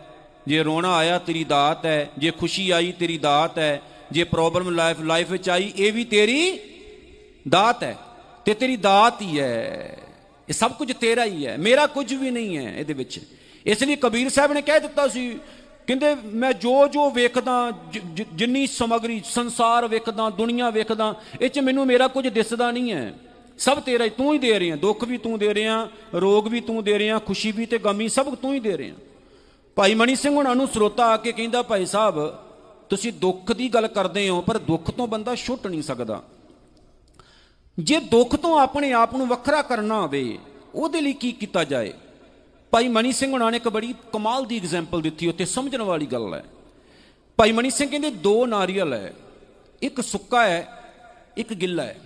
ਜੇ 0.47 0.63
ਰੋਣਾ 0.63 0.95
ਆਇਆ, 0.95 1.19
ਤੇਰੀ 1.19 1.43
ਦਾਤ 1.43 1.85
ਹੈ। 1.85 2.09
ਜੇ 2.17 2.31
ਖੁਸ਼ੀ 2.31 2.69
ਆਈ, 2.69 2.91
ਤੇਰੀ 2.91 3.17
ਦਾਤ 3.17 3.59
ਹੈ। 3.59 3.81
ਜੇ 4.11 4.23
ਪ੍ਰੋਬਲਮ 4.23 4.69
ਲਾਈਫ 4.69 5.01
ਲਾਈਫ 5.01 5.31
ਵਿੱਚ 5.31 5.49
ਆਈ, 5.49 5.73
ਇਹ 5.77 5.93
ਵੀ 5.93 6.03
ਤੇਰੀ 6.03 6.59
ਦਾਤ 7.49 7.83
ਹੈ। 7.83 7.97
ਤੇ 8.45 8.53
ਤੇਰੀ 8.53 8.77
ਦਾਤ 8.77 9.21
ਹੀ 9.21 9.39
ਹੈ। 9.39 9.97
ਇਹ 10.49 10.53
ਸਭ 10.53 10.71
ਕੁਝ 10.71 10.93
ਤੇਰਾ 10.93 11.25
ਹੀ 11.25 11.45
ਹੈ। 11.45 11.57
ਮੇਰਾ 11.57 11.87
ਕੁਝ 11.87 12.13
ਵੀ 12.13 12.31
ਨਹੀਂ 12.31 12.57
ਹੈ 12.57 12.77
ਇਹਦੇ 12.77 12.93
ਵਿੱਚ। 12.93 13.19
ਇਸ 13.65 13.83
ਲਈ 13.83 13.95
ਕਬੀਰ 13.95 14.29
ਸਾਹਿਬ 14.29 14.53
ਨੇ 14.53 14.61
ਕਹਿ 14.61 14.79
ਦਿੱਤਾ 14.79 15.07
ਸੀ, 15.07 15.39
ਕਹਿੰਦੇ, 15.87 16.15
ਮੈਂ 16.15 16.53
ਜੋ 16.53 16.87
ਜੋ 16.87 17.11
ਵੇਖਦਾ 17.11 17.71
ਜਿੰਨੀ 18.33 18.67
ਸਮਗਰੀ 18.67 19.21
ਸੰਸਾਰ 19.25 19.87
ਵੇਖਦਾ, 19.87 20.29
ਦੁਨੀਆ 20.29 20.69
ਵੇਖਦਾ, 20.69 21.15
ਇਹ 21.41 21.49
ਚ 21.49 21.59
ਮੈਨੂੰ 21.59 21.85
ਮੇਰਾ 21.85 22.07
ਕੁਝ 22.07 22.27
ਦਿਸਦਾ 22.27 22.71
ਨਹੀਂ 22.71 22.91
ਹੈ। 22.91 23.13
ਸਭ 23.57 23.79
ਤੇਰਾ 23.79 24.03
ਹੀ, 24.03 24.09
ਤੂੰ 24.09 24.33
ਹੀ 24.33 24.39
ਦੇ 24.39 24.59
ਰਿਹਾ। 24.59 24.75
ਦੁੱਖ 24.75 25.03
ਵੀ 25.03 25.17
ਤੂੰ 25.17 25.39
ਦੇ 25.39 25.53
ਰਿਹਾ, 25.53 25.89
ਰੋਗ 26.13 26.47
ਵੀ 26.47 26.61
ਤੂੰ 26.61 26.83
ਦੇ 26.83 26.99
ਰਿਹਾ, 26.99 27.19
ਖੁਸ਼ੀ 27.19 27.51
ਵੀ 27.51 27.65
ਤੇ 27.65 27.77
ਗਮੀ 27.77 28.09
ਸਭ 28.09 28.35
ਤੂੰ 28.35 28.53
ਹੀ 28.53 28.59
ਦੇ 28.59 28.77
ਰਿਹਾ। 28.77 28.95
ਭਾਈ 29.75 29.93
ਮਣੀ 29.93 30.15
ਸਿੰਘ 30.15 30.35
ਹੁਣਾਂ 30.35 30.55
ਨੂੰ 30.55 30.67
ਸਰੋਤਾ 30.67 31.05
ਆ 31.05 31.17
ਕੇ 31.17 31.31
ਕਹਿੰਦਾ, 31.31 31.61
ਭਾਈ 31.61 31.85
ਸਾਹਿਬ, 31.85 32.43
ਤੁਸੀਂ 32.89 33.13
ਦੁੱਖ 33.13 33.51
ਦੀ 33.51 33.69
ਗੱਲ 33.69 33.87
ਕਰਦੇ 33.87 34.29
ਹੋ, 34.29 34.41
ਪਰ 34.41 34.57
ਦੁੱਖ 34.57 34.91
ਤੋਂ 34.91 35.07
ਬੰਦਾ 35.07 35.35
ਛੁੱਟ 35.35 35.67
ਨਹੀਂ 35.67 35.81
ਸਕਦਾ। 35.81 36.23
ਜੇ 37.77 37.99
ਦੁੱਖ 37.99 38.35
ਤੋਂ 38.35 38.59
ਆਪਣੇ 38.59 38.91
ਆਪ 38.93 39.15
ਨੂੰ 39.15 39.27
ਵੱਖਰਾ 39.27 39.61
ਕਰਨਾ 39.61 39.99
ਹੋਵੇ, 40.01 40.37
ਉਹਦੇ 40.75 41.01
ਲਈ 41.01 41.13
ਕੀ 41.13 41.31
ਕੀਤਾ 41.31 41.63
ਜਾਏ? 41.63 41.93
ਭਾਈ 42.71 42.87
ਮਨੀ 42.87 43.11
ਸਿੰਘ 43.11 43.31
ਹੁਣਾਂ 43.31 43.51
ਨੇ 43.51 43.57
ਇੱਕ 43.57 43.69
ਬੜੀ 43.69 43.93
ਕਮਾਲ 44.13 44.45
ਦੀ 44.45 44.57
ਐਗਜ਼ਾਮਪਲ 44.57 45.01
ਦਿੱਤੀ 45.01 45.27
ਉੱਤੇ 45.27 45.45
ਸਮਝਣ 45.45 45.81
ਵਾਲੀ 45.81 46.05
ਗੱਲ 46.05 46.33
ਹੈ। 46.33 46.43
ਭਾਈ 47.37 47.51
ਮਨੀ 47.51 47.69
ਸਿੰਘ 47.69 47.89
ਕਹਿੰਦੇ, 47.89 48.09
ਦੋ 48.09 48.45
ਨਾਰੀਅਲ 48.45 48.93
ਹੈ, 48.93 49.13
ਇੱਕ 49.81 50.01
ਸੁੱਕਾ 50.01 50.43
ਹੈ, 50.43 50.67
ਇੱਕ 51.37 51.53
ਗਿੱਲਾ 51.53 51.83
ਹੈ। 51.83 51.97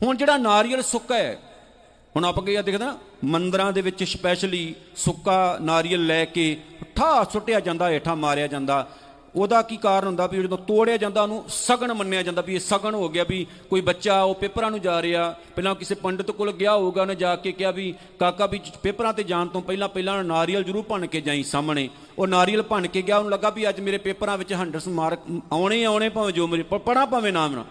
ਹੁਣ 0.00 0.16
ਜਿਹੜਾ 0.16 0.36
ਨਾਰੀਅਲ 0.36 0.82
ਸੁੱਕਾ 0.82 1.16
ਹੈ, 1.16 1.38
ਹੁਣ 2.16 2.24
ਆਪਾਂ 2.24 2.42
ਕੀ 2.44 2.56
ਦੇਖਦਾ 2.56 2.96
ਮੰਦਰਾਂ 3.24 3.72
ਦੇ 3.72 3.80
ਵਿੱਚ 3.80 4.04
ਸਪੈਸ਼ਲੀ 4.04 4.74
ਸੁੱਕਾ 4.96 5.58
ਨਾਰੀਅਲ 5.60 6.06
ਲੈ 6.06 6.24
ਕੇ 6.24 6.56
ਠਾ 6.96 7.24
ਸੁੱਟਿਆ 7.24 7.60
ਜਾਂਦਾ, 7.60 7.88
ਹੇਠਾਂ 7.90 8.16
ਮਾਰਿਆ 8.16 8.46
ਜਾਂਦਾ 8.46 8.88
ਉਹਦਾ 9.36 9.60
ਕੀ 9.62 9.76
ਕਾਰਨ 9.76 10.06
ਹੁੰਦਾ 10.06 10.26
ਵੀ 10.26 10.42
ਜਦੋਂ 10.42 10.58
ਤੋੜਿਆ 10.58 10.96
ਜਾਂਦਾ 10.96 11.22
ਉਹਨੂੰ 11.22 11.44
ਸਗਣ 11.48 11.92
ਮੰਨਿਆ 11.94 12.22
ਜਾਂਦਾ 12.22 12.42
ਵੀ 12.42 12.54
ਇਹ 12.54 12.60
ਸਗਣ 12.60 12.94
ਹੋ 12.94 13.08
ਗਿਆ 13.08 13.24
ਵੀ 13.24 13.46
ਕੋਈ 13.70 13.80
ਬੱਚਾ 13.80 14.20
ਉਹ 14.22 14.34
ਪੇਪਰਾਂ 14.34 14.70
ਨੂੰ 14.70 14.80
ਜਾ 14.80 15.00
ਰਿਹਾ, 15.02 15.34
ਪਹਿਲਾਂ 15.56 15.74
ਕਿਸੇ 15.74 15.94
ਪੰਡਤ 15.94 16.30
ਕੋਲ 16.30 16.52
ਗਿਆ 16.52 16.74
ਹੋਊਗਾ, 16.74 17.02
ਉਹਨੇ 17.02 17.14
ਜਾ 17.14 17.34
ਕੇ 17.36 17.52
ਕਿਹਾ 17.52 17.70
ਵੀ 17.70 17.94
ਕਾਕਾ 18.20 18.46
ਵੀ 18.46 18.60
ਪੇਪਰਾਂ 18.82 19.12
ਤੇ 19.14 19.22
ਜਾਣ 19.22 19.46
ਤੋਂ 19.46 19.62
ਪਹਿਲਾਂ 19.62 19.88
ਪਹਿਲਾਂ 19.88 20.22
ਨਾਰੀਅਲ 20.24 20.64
ਜ਼ਰੂਰ 20.64 20.84
ਭੰਨ 20.88 21.06
ਕੇ 21.06 21.20
ਜਾਈ 21.20 21.42
ਸਾਹਮਣੇ। 21.42 21.88
ਉਹ 22.18 22.26
ਨਾਰੀਅਲ 22.26 22.62
ਭੰਨ 22.62 22.86
ਕੇ 22.86 23.02
ਗਿਆ, 23.02 23.18
ਉਹਨੂੰ 23.18 23.32
ਲੱਗਾ 23.32 23.50
ਵੀ 23.50 23.68
ਅੱਜ 23.68 23.80
ਮੇਰੇ 23.80 23.98
ਪੇਪਰਾਂ 23.98 24.36
ਵਿੱਚ 24.38 24.52
100 24.54 24.88
ਮਾਰਕ 24.88 25.20
ਆਉਣੇ 25.52 25.84
ਆਉਣੇ 25.84 26.08
ਭਾਵੇਂ 26.08 26.32
ਜੋ 26.32 26.46
ਮੇਰੇ 26.46 26.62
ਪੜਾ 26.62 27.04
ਭਾਵੇਂ 27.06 27.32
ਨਾ 27.32 27.46
ਨਾ 27.48 27.64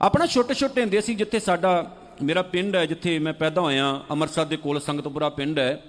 ਆਪਣਾ 0.00 0.26
ਛੋਟੇ 0.26 0.54
ਛੋਟੇ 0.54 0.80
ਹੁੰਦੇ 0.80 1.00
ਸੀ 1.00 1.14
ਜਿੱਥੇ 1.14 1.38
ਸਾਡਾ, 1.40 1.90
ਮੇਰਾ 2.22 2.42
ਪਿੰਡ 2.42 2.76
ਹੈ, 2.76 2.86
ਜਿੱਥੇ 2.86 3.18
ਮੈਂ 3.18 3.32
ਪੈਦਾ 3.32 3.60
ਹੋਇਆ, 3.60 4.00
ਅੰਮ੍ਰਿਤਸਰ 4.10 4.44
ਦੇ 4.44 4.56
ਕੋਲ 4.56 4.80
ਸੰਗਤਪੁਰਾ 4.80 5.28
ਪਿੰਡ 5.28 5.58
ਹੈ। 5.58 5.82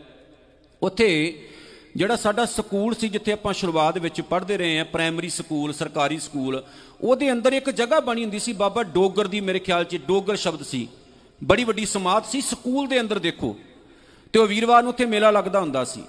ਉੱਥੇ 0.82 1.08
ਜਿਹੜਾ 1.96 2.16
ਸਾਡਾ 2.16 2.46
ਸਕੂਲ 2.46 2.96
ਸੀ 2.96 3.10
ਜਿੱਥੇ 3.10 3.32
ਆਪਾਂ 3.32 3.54
ਸ਼ੁਰੂਆਤ 3.54 3.98
ਵਿੱਚ 3.98 4.22
ਪੜ੍ਹਦੇ 4.22 4.58
ਰਹੇ 4.58 4.78
ਹਾਂ 4.78 4.86
ਪ੍ਰਾਇਮਰੀ 4.86 5.30
ਸਕੂਲ, 5.30 5.74
ਸਰਕਾਰੀ 5.74 6.20
ਸਕੂਲ, 6.20 6.64
ਉਹਦੇ 7.02 7.32
ਅੰਦਰ 7.32 7.54
ਇੱਕ 7.54 7.70
ਜਗ੍ਹਾ 7.70 8.00
ਬਣੀ 8.00 8.22
ਹੁੰਦੀ 8.22 8.40
ਸੀ 8.40 8.54
ਬਾਬਾ 8.54 8.84
ਡੋਗਰ 8.84 9.28
ਦੀ, 9.28 9.42
ਮੇਰੇ 9.42 9.60
ਖਿਆਲ 9.60 9.84
'ਚ 9.84 9.96
ਡੋਗਰ 9.96 10.36
ਸ਼ਬਦ 10.36 10.64
ਸੀ। 10.64 10.88
ਬੜੀ 11.44 11.64
ਵੱਡੀ 11.64 11.86
ਸਮਾਧ 11.86 12.24
ਸੀ, 12.24 12.42
ਸਕੂਲ 12.42 12.88
ਦੇ 12.88 13.02
ਅੰਦਰ 13.02 13.20
ਦੇਖੋ। 13.20 13.56
ਤੇ 14.34 14.40
ਉਹ 14.40 14.48
ਵੀਰਵਾਰ 14.48 14.84
ਨੂੰ 14.84 14.90
ਉੱਥੇ 14.90 15.06
ਮੇਲਾ 15.06 15.32
ਲੱਗਦਾ 15.32 15.60
ਹੁੰਦਾ 15.60 15.84
ਸੀ। 15.84 16.04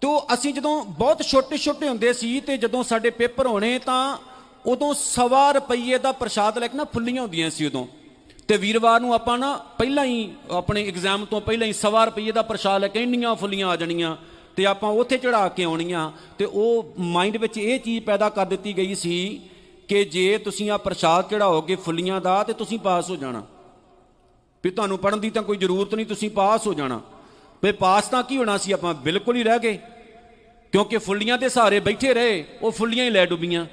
ਤੇ 0.00 0.06
ਉਹ 0.06 0.26
ਅਸੀਂ 0.34 0.54
ਜਦੋਂ 0.54 0.84
ਬਹੁਤ 0.84 1.22
ਛੋਟੇ 1.22 1.56
ਛੋਟੇ 1.56 1.88
ਹੁੰਦੇ 1.88 2.12
ਸੀ 2.12 2.40
ਤੇ 2.40 2.56
ਜਦੋਂ 2.56 2.82
ਸਾਡੇ 2.82 3.10
ਪੇਪਰ 3.10 3.46
ਹੋਣੇ 3.46 3.78
ਤਾਂ 3.78 4.18
ਉਦੋਂ 4.66 4.94
ਸਵਾ 4.94 5.52
ਰੁਪਈਏ 5.52 5.98
ਦਾ 5.98 6.12
ਪ੍ਰਸ਼ਾਦ 6.12 6.58
ਲੈ 6.58 6.66
ਕੇ 6.66 6.76
ਨਾ 6.76 6.84
ਫੁੱਲੀਆਂ 6.84 7.22
ਹੁੰਦੀਆਂ 7.22 7.50
ਸੀ 7.50 7.66
ਉਦੋਂ। 7.66 7.86
ਤੇ 8.48 8.56
ਵੀਰਵਾਰ 8.56 9.00
ਨੂੰ 9.00 9.14
ਆਪਾਂ 9.14 9.38
ਨਾ 9.38 9.56
ਪਹਿਲਾਂ 9.56 10.04
ਹੀ 10.04 10.34
ਆਪਣੇ 10.50 10.88
ਐਗਜ਼ਾਮ 10.88 11.24
ਤੋਂ 11.24 11.40
ਪਹਿਲਾਂ 11.40 11.66
ਹੀ 11.66 11.72
ਸਵਾ 11.72 12.04
ਰੁਪਈਏ 12.04 12.32
ਦਾ 12.32 12.42
ਪ੍ਰਸ਼ਾਦ 12.42 12.80
ਲੈ 12.80 12.88
ਕੇ 12.88 13.02
ਇੰਨੀਆਂ 13.02 13.34
ਫੁੱਲੀਆਂ 13.34 13.68
ਆ 13.68 13.76
ਜਾਣੀਆਂ। 13.76 14.16
ਤੇ 14.60 14.66
ਆਪਾਂ 14.66 14.90
ਉੱਥੇ 14.90 15.16
ਚੜਾ 15.18 15.48
ਕੇ 15.48 15.64
ਆਉਣੀਆਂ। 15.64 16.12
ਤੇ 16.38 16.44
ਉਹ 16.44 16.94
ਮਾਈਂਡ 16.98 17.36
ਵਿੱਚ 17.36 17.58
ਇਹ 17.58 17.80
ਚੀਜ਼ 17.80 18.04
ਪੈਦਾ 18.04 18.28
ਕਰ 18.28 18.46
ਦਿੱਤੀ 18.46 18.76
ਗਈ 18.76 18.94
ਸੀ 18.94 19.40
ਕਿ 19.88 20.04
ਜੇ 20.04 20.38
ਤੁਸੀਂ 20.38 20.70
ਆ 20.70 20.76
ਪ੍ਰਸ਼ਾਦ 20.76 21.30
ਚੜਾਓਗੇ 21.30 21.74
ਫੁੱਲੀਆਂ 21.74 22.20
ਦਾ, 22.20 22.42
ਤੇ 22.42 22.52
ਤੁਸੀਂ 22.52 22.78
ਪਾਸ 22.78 23.10
ਹੋ 23.10 23.16
ਜਾਣਾ। 23.16 23.46
ਵੀ 24.64 24.70
ਤੁਹਾਨੂੰ 24.70 24.98
ਪੜਨ 24.98 25.20
ਦੀ 25.20 25.30
ਤਾਂ 25.30 25.42
ਕੋਈ 25.42 25.56
ਜ਼ਰੂਰਤ 25.56 25.94
ਨਹੀਂ, 25.94 26.06
ਤੁਸੀਂ 26.06 26.30
ਪਾਸ 26.30 26.66
ਹੋ 26.66 26.74
ਜਾਣਾ। 26.74 27.00
ਵੀ 27.64 27.72
ਪਾਸ 27.72 28.08
ਤਾਂ 28.08 28.22
ਕੀ 28.22 28.36
ਹੋਣਾ 28.36 28.58
ਸੀ, 28.58 28.72
ਆਪਾਂ 28.72 28.94
ਬਿਲਕੁਲ 28.94 29.36
ਹੀ 29.36 29.42
ਰਹਿ 29.42 29.58
ਗਏ। 29.58 29.78
ਕਿਉਂਕਿ 30.72 30.98
ਫੁੱਲੀਆਂ 30.98 31.38
ਦੇ 31.38 31.48
ਸਹਾਰੇ 31.48 31.80
ਬੈਠੇ 31.80 32.14
ਰਹੇ, 32.14 32.44
ਉਹ 32.62 32.70
ਫੁੱਲੀਆਂ 32.70 33.04
ਹੀ 33.04 33.10
ਲੈ 33.10 33.26
ਡੁੱਬੀਆਂ। 33.26 33.66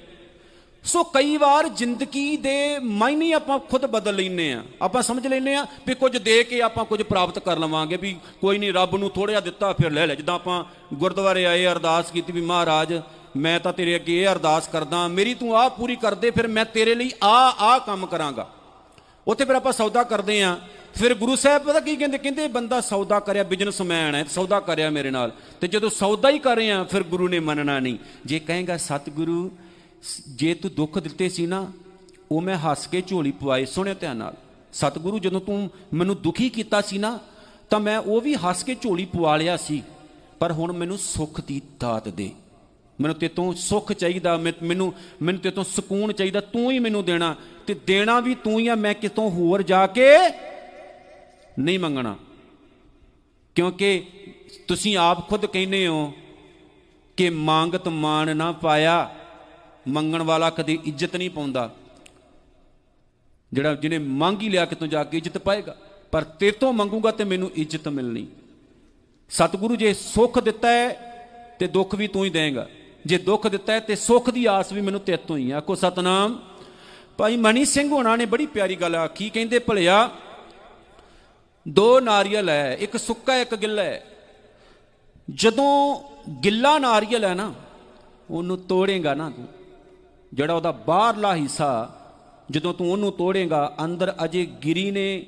ਸੋ 0.88 1.04
ਕਈ 1.04 1.36
ਵਾਰ 1.38 1.68
ਜ਼ਿੰਦਗੀ 1.70 2.38
ਦੇ 2.38 2.80
ਮਾਇਨੇ 2.80 3.32
ਆਪਾਂ 3.34 3.58
ਖੁਦ 3.60 3.86
ਬਦਲ 3.86 4.16
ਲੈਨੇ 4.16 4.52
ਆ 4.54 4.64
ਆਪਾਂ 4.82 5.02
ਸਮਝ 5.02 5.26
ਲੈਨੇ 5.28 5.56
ਆ 5.56 5.66
ਵੀ 5.88 5.96
ਕੁਝ 5.96 6.18
ਦੇ 6.18 6.44
ਕੇ 6.44 6.62
ਆਪਾਂ 6.62 6.86
ਕੁਝ 6.86 7.02
ਪ੍ਰਾਪਤ 7.02 7.40
ਕਰ 7.40 7.60
ਲਵਾਂਗੇ 7.60 7.98
ਵੀ 7.98 8.16
ਕੋਈ 8.42 8.58
ਨਹੀਂ 8.58 8.74
ਰੱਬ 8.74 8.96
ਨੂੰ 8.96 9.10
ਥੋੜਿਆ 9.10 9.40
ਦਿੱਤਾ, 9.40 9.74
ਫਿਰ 9.74 9.92
ਲੈ 9.92 10.06
ਲੈ। 10.08 10.16
ਜਿੱਦਾਂ 10.16 10.36
ਆਪਾਂ 10.36 10.64
ਗੁਰਦੁਆਰੇ 10.94 11.46
ਆਏ, 11.46 11.66
ਅਰਦਾਸ 11.66 12.12
ਕੀਤੀ 12.12 12.34
ਵੀ 12.34 12.42
ਮਹਾਰਾਜ, 12.42 13.02
ਮੈਂ 13.38 13.60
ਤਾਂ 13.60 13.74
ਤੇਰੇ 13.74 13.96
ਅੱਗੇ 13.96 14.22
ਇਹ 14.22 14.28
ਅਰਦਾਸ 14.28 14.68
ਕਰਦਾ, 14.68 15.08
ਮੇਰੀ 15.08 15.34
ਤੂੰ 15.34 15.56
ਆਹ 15.58 15.70
ਪੂਰੀ 15.70 15.96
ਕਰ 15.96 16.16
ਦੇ, 16.16 16.32
ਫਿਰ 16.32 16.48
ਮੈਂ 16.48 16.66
ਤੇਰੇ 16.66 16.96
ਲਈ 16.96 17.12
ਆ 17.24 17.38
ਆ 17.60 17.78
ਕੰਮ 17.80 18.06
ਕਰਾਂਗਾ। 18.06 18.50
ਉੱਥੇ 19.28 19.46
ਫਿਰ 19.46 19.56
ਆਪਾਂ 19.56 19.72
ਸੌਦਾ 19.74 20.04
ਕਰਦੇ 20.04 20.42
ਆ 20.44 20.58
ਫਿਰ 20.96 21.14
ਗੁਰੂ 21.14 21.36
ਸਾਹਿਬ 21.36 21.64
ਪਤਾ 21.64 21.80
ਕੀ 21.80 21.96
ਕਹਿੰਦੇ? 21.96 22.18
ਕਹਿੰਦੇ 22.18 22.48
ਬੰਦਾ 22.48 22.82
ਸੌਦਾ 22.82 23.20
ਕਰਿਆ 23.20 23.44
ਬਿਜ਼ਨਸਮੈਨ 23.44 24.16
ਹੈ, 24.16 24.24
ਸੌਦਾ 24.24 24.60
ਕਰਿਆ 24.60 24.90
ਮੇਰੇ 24.90 25.12
ਨਾਲ। 25.12 25.32
ਤੇ 25.62 25.68
ਜਦੋਂ 25.68 25.90
ਸੌਦਾ 25.90 26.30
ਹੀ 26.30 26.40
ਕਰ 26.40 26.56
ਰਹੇ 26.56 26.72
ਆ 26.72 26.84
ਫਿਰ 26.84 27.04
ਗੁਰੂ 27.04 27.28
ਨੇ 27.28 27.40
ਮੰਨਣਾ 27.40 27.80
ਨਹੀਂ। 27.80 27.98
ਜੇ 28.26 28.40
ਕਹੇਗਾ, 28.40 28.78
ਸਤਿਗੁਰੂ 28.78 29.52
ਜੇ 30.28 30.54
ਤੂੰ 30.54 30.74
ਦੁੱਖ 30.74 31.00
ਦਿੱਤੇ 31.00 31.30
ਸੀ 31.30 31.46
ਨਾ, 31.46 31.72
ਉਹ 32.32 32.42
ਮੈਂ 32.42 32.58
ਹੱਸ 32.58 32.88
ਕੇ 32.88 33.02
ਝੋਲੀ 33.08 33.32
ਪਵਾਏ 33.32 33.66
ਸੁਣਿਓ 33.66 33.94
ਧਿਆਨ 33.94 34.18
ਨਾਲ। 34.18 34.34
ਸਤਿਗੁਰੂ, 34.74 35.20
ਜਦੋਂ 35.20 35.42
ਤੂੰ 35.42 35.72
ਮੈਨੂੰ 35.94 36.22
ਦੁਖੀ 36.22 36.50
ਕੀਤਾ 36.50 36.82
ਸੀ 36.82 36.98
ਨਾ, 36.98 37.20
ਤਾਂ 37.70 37.80
ਮੈਂ 37.80 37.98
ਉਹ 37.98 38.22
ਵੀ 38.22 38.36
ਹੱਸ 38.36 38.64
ਕੇ 38.64 38.76
ਝੋਲੀ 38.76 39.06
ਪਵਾ 39.06 39.38
ਲਿਆ 39.38 39.58
ਸੀ। 39.58 39.84
ਪਰ 40.40 40.52
ਹੁਣ 40.52 40.72
ਮੈਨੂੰ 40.72 40.98
ਸੁੱਖ 40.98 41.42
ਦੀ 41.42 41.62
ਦਾਤ 41.80 42.10
ਦੇ। 42.10 42.32
ਮੈਨੂੰ 43.02 43.16
ਤੇਤੋਂ 43.16 43.54
ਸੁੱਖ 43.54 43.94
ਚਾਹੀਦਾ, 43.94 44.38
ਮੈਂ- 44.38 44.66
ਮੈਨੂੰ 44.66 44.94
ਮੈਨੂੰ 45.22 45.42
ਤੇਤੋਂ 45.42 45.64
ਸਕੂਨ 45.64 46.14
ਚਾਹੀਦਾ, 46.14 46.40
ਤੂੰ 46.40 46.72
ਹੀ 46.72 46.80
ਮੈਨੂੰ 46.80 47.06
ਦੇਣਾ। 47.06 47.36
ਤੇ 47.68 47.74
ਦੇਣਾ 47.74 48.20
ਵੀ 48.20 48.36
ਤੂੰ 48.36 48.60
ਹੀ 48.60 48.68
ਆ, 48.68 48.76
ਮੈਂ 48.76 48.94
ਕਿਤੋਂ 48.94 49.32
ਹੋਰ 49.32 49.62
ਜਾ 49.62 49.88
ਕੇ 49.88 50.08
ਨਹੀਂ 51.60 51.80
ਮੰਗਣਾ। 51.80 52.18
ਕਿਉਂਕਿ 53.56 54.06
ਤੁਸੀਂ 54.68 54.98
ਆਪ 54.98 55.30
ਖੁਦ 55.30 55.46
ਕਹਿੰਦੇ 55.46 55.88
ਹੋ 55.88 56.14
ਕਿ 57.18 57.30
ਮੰਗਤ 57.30 57.88
ਮਾਨ 57.88 58.38
ਨਾ 58.38 58.52
ਪਾਇਆ 58.52 59.17
ਮੰਗਣ 59.88 60.22
ਵਾਲਾ 60.22 60.50
ਕਦੇ 60.50 60.78
ਇੱਜ਼ਤ 60.86 61.16
ਨਹੀਂ 61.16 61.30
ਪਾਉਂਦਾ। 61.30 61.76
ਜਿਹੜਾ 63.54 63.74
ਜਿਹਨੇ 63.76 63.98
ਮੰਗ 63.98 64.42
ਹੀ 64.42 64.50
ਲਿਆ 64.50 64.66
ਕਿਤੋਂ 64.66 64.88
ਜਾ 64.88 65.04
ਕੇ 65.04 65.18
ਇੱਜ਼ਤ 65.18 65.38
ਪਾਏਗਾ, 65.38 65.76
ਪਰ 66.12 66.24
ਤੇਰੇ 66.24 66.52
ਤੋਂ 66.52 66.74
ਮੰਗੂਗਾ 66.74 67.12
ਤੇ 67.12 67.24
ਮੈਨੂੰ 67.24 67.52
ਇੱਜ਼ਤ 67.56 67.88
ਮਿਲਣੀ। 67.88 68.28
ਸਤਿਗੁਰੂ 69.30 69.76
ਜੇ 69.76 69.94
ਸੁੱਖ 69.94 70.40
ਦਿੱਤਾ 70.40 70.70
ਹੈ, 70.70 70.88
ਤੇ 71.60 71.68
ਦੁੱਖ 71.68 71.96
ਵੀ 71.96 72.08
ਤੂੰ 72.08 72.26
ਹੀ 72.26 72.30
ਦੇਂਗਾ 72.30 72.68
ਜੇ 73.06 73.18
ਦੁੱਖ 73.18 73.48
ਦਿੱਤਾ 73.48 73.74
ਹੈ, 73.74 73.80
ਤੇ 73.80 73.96
ਸੁੱਖ 73.96 74.30
ਦੀ 74.30 74.46
ਆਸ 74.46 74.72
ਵੀ 74.72 74.82
ਮੈਨੂੰ 74.82 75.00
ਤੇਰੇ 75.00 75.18
ਤੋਂ 75.18 75.38
ਹੀ 75.38 75.52
ਆ। 75.52 75.58
ਆਖੋ 75.58 75.76
ਸਤਨਾਮ। 75.76 76.40
ਭਾਈ 77.18 77.38
ਮਣੀ 77.38 77.66
ਸਿੰਘ 77.66 77.90
ਹੋਣਾ 77.90 78.16
ਨੇ 78.16 78.26
ਬੜੀ 78.26 78.46
ਪਿਆਰੀ 78.46 78.76
ਗੱਲ 78.76 78.96
ਆਖੀ। 78.96 79.30
ਕਹਿੰਦੇ, 79.30 79.60
ਭਲਿਆ, 79.60 80.10
ਦੋ 81.68 82.00
ਨਾਰੀਅਲ 82.00 82.50
ਹੈ 82.50 82.78
ਇੱਕ 82.80 82.98
ਸੁੱਕਾ, 82.98 83.36
ਇੱਕ 83.38 83.56
ਗਿੱਲਾ 83.56 83.84
ਹੈ। 83.84 84.04
ਜਦੋਂ 85.30 86.02
ਗਿੱਲਾ 86.44 86.78
ਨਾਰੀਅਲ 86.80 87.26
ਹੈ 87.26 87.34
ਨਾ, 87.34 87.54
ਉਹਨੂੰ 88.30 88.58
ਤੋੜੇਗਾ 88.58 89.14
ਨਾ 89.14 89.30
ਤੂੰ। 89.30 89.48
ਜਿਹੜਾ 90.34 90.54
ਉਹਦਾ 90.54 90.72
ਬਾਹਰਲਾ 90.72 91.36
ਹਿੱਸਾ 91.36 91.94
ਜਦੋਂ 92.52 92.74
ਤੂੰ 92.74 92.92
ਉਹਨੂੰ 92.92 93.12
ਤੋੜੇਗਾ, 93.12 93.76
ਅੰਦਰ 93.84 94.16
ਅਜੇ 94.26 94.46
ਗਿਰੀ 94.46 94.92
ਨੇ 94.92 95.26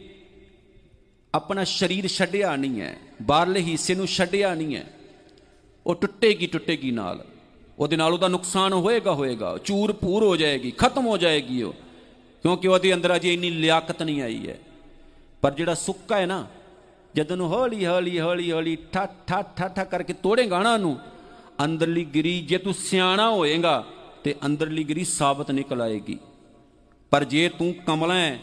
ਆਪਣਾ 1.35 1.63
ਸਰੀਰ 1.63 2.07
ਛੱਡਿਆ 2.07 2.55
ਨਹੀਂ 2.55 2.81
ਹੈ, 2.81 2.97
ਬਾਹਰਲੇ 3.21 3.61
ਹਿੱਸੇ 3.61 3.95
ਨੂੰ 3.95 4.07
ਛੱਡਿਆ 4.07 4.55
ਨਹੀਂ 4.55 4.75
ਹੈ। 4.75 4.93
ਉਹ 5.87 5.95
ਟੁੱਟੇਗੀ 5.95 6.47
ਟੁੱਟੇਗੀ 6.47 6.91
ਨਾਲ। 6.91 7.25
ਉਹਦੇ 7.79 7.95
ਨਾਲ 7.95 8.13
ਉਹਦਾ 8.13 8.27
ਨੁਕਸਾਨ 8.27 8.73
ਹੋਏਗਾ 8.73 9.13
ਹੋਏਗਾ। 9.13 9.57
ਚੂਰ 9.57 9.91
ਪੂਰ 9.91 10.23
ਹੋ 10.23 10.35
ਜਾਏਗੀ, 10.35 10.71
ਖਤਮ 10.71 11.07
ਹੋ 11.07 11.17
ਜਾਏਗੀ 11.17 11.63
ਉਹ। 11.63 11.73
ਕਿਉਂਕਿ 12.41 12.67
ਉਹਦੇ 12.67 12.93
ਅੰਦਰ 12.93 13.15
ਅਜੇ 13.15 13.33
ਇੰਨੀ 13.33 13.49
ਲਿਆਕਤ 13.49 14.03
ਨਹੀਂ 14.03 14.21
ਆਈ 14.21 14.47
ਹੈ। 14.47 14.59
ਪਰ 15.41 15.51
ਜਿਹੜਾ 15.51 15.73
ਸੁੱਕਾ 15.73 16.17
ਹੈ 16.17 16.25
ਨਾ, 16.25 16.47
ਜਦੋਂ 17.15 17.37
ਨੂੰ 17.37 17.53
ਹੌਲੀ 17.53 17.85
ਹੌਲੀ 17.85 18.19
ਹੌਲੀ 18.19 18.51
ਹੌਲੀ 18.51 18.77
ਠਾ 18.91 19.07
ਠਾ 19.27 19.41
ਠਾ 19.41 19.67
ਠਾ 19.67 19.83
ਕਰਕੇ 19.83 20.13
ਤੋੜੇਗਾ 20.13 20.63
ਨਾ 20.63 20.73
ਉਹਨੂੰ, 20.73 20.97
ਅੰਦਰਲੀ 21.65 22.05
ਗਿਰੀ, 22.05 22.41
ਜੇ 22.41 22.57
ਤੂੰ 22.57 22.73
ਸਿਆਣਾ 22.73 23.29
ਹੋਏਗਾ 23.29 23.85
ਤੇ 24.23 24.35
ਅੰਦਰਲੀ 24.45 24.83
ਗਿਰੀ 24.83 25.03
ਸਾਬਤ 25.03 25.51
ਨਿਕਲ 25.51 25.81
ਆਏਗੀ। 25.81 26.17
ਪਰ 27.11 27.23
ਜੇ 27.23 27.49
ਤੂੰ 27.49 27.73
ਕਮਲਾ 27.87 28.13
ਹੈ, 28.13 28.39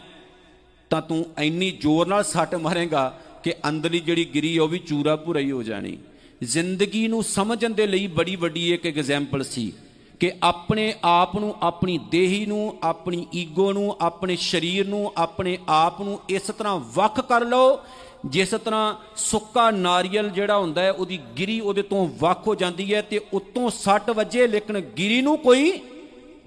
ਤਾਂ 0.89 1.01
ਤੂੰ 1.01 1.25
ਇੰਨੀ 1.39 1.71
ਜ਼ੋਰ 1.71 2.07
ਨਾਲ 2.07 2.23
ਸੱਟ 2.23 2.55
ਮਾਰੇਗਾ 2.55 3.19
ਕਿ 3.43 3.53
ਅੰਦਰਲੀ 3.69 3.99
ਜਿਹੜੀ 3.99 4.25
ਗਿਰੀ 4.25 4.57
ਉਹ 4.57 4.67
ਵੀ 4.67 4.79
ਚੂਰਾ 4.79 5.15
ਭੁਰਾ 5.15 5.39
ਹੀ 5.39 5.51
ਹੋ 5.51 5.63
ਜਾਣੀ। 5.63 5.97
ਜ਼ਿੰਦਗੀ 6.43 7.07
ਨੂੰ 7.07 7.23
ਸਮਝਣ 7.23 7.69
ਦੇ 7.69 7.87
ਲਈ 7.87 8.07
ਬੜੀ 8.07 8.35
ਵੱਡੀ 8.35 8.73
ਇੱਕ 8.73 8.85
ਐਗਜ਼ਾਮਪਲ 8.85 9.43
ਸੀ 9.43 9.73
ਕਿ 10.19 10.31
ਆਪਣੇ 10.43 10.93
ਆਪ 11.03 11.37
ਨੂੰ, 11.37 11.55
ਆਪਣੀ 11.61 11.97
ਦੇਹੀ 11.97 12.45
ਨੂੰ, 12.45 12.77
ਆਪਣੀ 12.83 13.27
ਈਗੋ 13.35 13.73
ਨੂੰ, 13.73 13.95
ਆਪਣੇ 14.01 14.35
ਸਰੀਰ 14.35 14.87
ਨੂੰ, 14.87 15.11
ਆਪਣੇ 15.17 15.57
ਆਪ 15.69 16.01
ਨੂੰ 16.01 16.19
ਇਸ 16.29 16.41
ਤਰ੍ਹਾਂ 16.41 16.79
ਵੱਖ 16.79 17.19
ਕਰ 17.21 17.45
ਲਓ 17.45 17.79
ਜਿਸ 18.25 18.49
ਤਰ੍ਹਾਂ 18.49 18.95
ਸੁੱਕਾ 19.15 19.71
ਨਾਰੀਅਲ 19.71 20.29
ਜਿਹੜਾ 20.29 20.57
ਹੁੰਦਾ 20.57 20.81
ਹੈ, 20.81 20.91
ਉਹਦੀ 20.91 21.19
ਗਿਰੀ 21.39 21.59
ਉਹਦੇ 21.59 21.81
ਤੋਂ 21.81 22.09
ਵੱਖ 22.19 22.47
ਹੋ 22.47 22.55
ਜਾਂਦੀ 22.55 22.93
ਹੈ 22.93 23.01
ਤੇ 23.01 23.21
ਉਤੋਂ 23.33 23.69
ਸੱਟ 23.69 24.09
ਵੱਜੇ, 24.09 24.47
ਲੇਕਿਨ 24.47 24.79
ਗਿਰੀ 24.79 25.21
ਨੂੰ 25.21 25.37
ਕੋਈ 25.37 25.79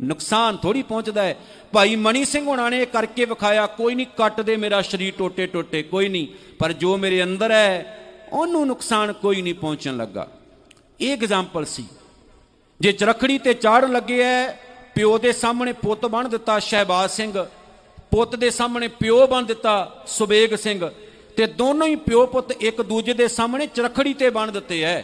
ਨੁਕਸਾਨ 0.02 0.56
ਥੋੜੀ 0.56 0.82
ਪਹੁੰਚਦਾ 0.82 1.22
ਹੈ। 1.22 1.38
ਭਾਈ 1.72 1.96
ਮਣੀ 1.96 2.24
ਸਿੰਘ 2.24 2.46
ਹੁਣਾਂ 2.46 2.70
ਨੇ 2.70 2.82
ਇਹ 2.82 2.86
ਕਰਕੇ 2.86 3.24
ਵਿਖਾਇਆ, 3.24 3.66
ਕੋਈ 3.66 3.94
ਨਹੀਂ 3.94 4.06
ਕੱਟ 4.06 4.40
ਦੇ, 4.40 4.56
ਮੇਰਾ 4.56 4.82
ਸਰੀਰ 4.82 5.12
ਟੋਟੇ 5.18 5.46
ਟੋਟੇ 5.46 5.82
ਕੋਈ 5.82 6.08
ਨਹੀਂ। 6.08 6.26
ਪਰ 6.58 6.72
ਜੋ 6.72 6.96
ਮੇਰੇ 6.96 7.22
ਅੰਦਰ 7.22 7.50
ਹੈ, 7.50 7.96
ਉਹਨੂੰ 8.32 8.66
ਨੁਕਸਾਨ 8.66 9.12
ਕੋਈ 9.12 9.42
ਨਹੀਂ 9.42 9.54
ਪਹੁੰਚਣ 9.54 9.96
ਲੱਗਾ। 9.96 10.28
ਇਹ 11.00 11.12
ਐਗਜ਼ਾਮਪਲ 11.12 11.64
ਸੀ। 11.64 11.84
ਜੇ 12.80 12.92
ਚਰਖੜੀ 12.92 13.38
ਤੇ 13.38 13.54
ਚਾੜਨ 13.54 13.92
ਲੱਗੇ 13.92 14.22
ਐ 14.22 14.50
ਪਿਓ 14.94 15.18
ਦੇ 15.18 15.32
ਸਾਹਮਣੇ 15.32 15.72
ਪੁੱਤ 15.72 16.06
ਬਣ 16.06 16.28
ਦਿੱਤਾ, 16.28 16.58
ਸ਼ਹਿਬਾਜ਼ 16.58 17.10
ਸਿੰਘ। 17.10 17.46
ਪੁੱਤ 18.10 18.36
ਦੇ 18.36 18.50
ਸਾਹਮਣੇ 18.50 18.88
ਪਿਓ 18.88 19.26
ਬਣ 19.26 19.42
ਦਿੱਤਾ, 19.42 20.04
ਸੁਬੇਗ 20.06 20.54
ਸਿੰਘ। 20.54 20.90
ਤੇ 21.36 21.46
ਦੋਨੋਂ 21.46 21.86
ਹੀ 21.86 21.96
ਪਿਓ 21.96 22.26
ਪੁੱਤ 22.26 22.50
ਇੱਕ 22.50 22.82
ਦੂਜੇ 22.82 23.14
ਦੇ 23.14 23.28
ਸਾਹਮਣੇ 23.28 23.66
ਚਰਖੜੀ 23.66 24.14
ਤੇ 24.14 24.30
ਬਣ 24.30 24.52
ਦਿੱਤੇ 24.52 24.82
ਐ। 24.82 25.02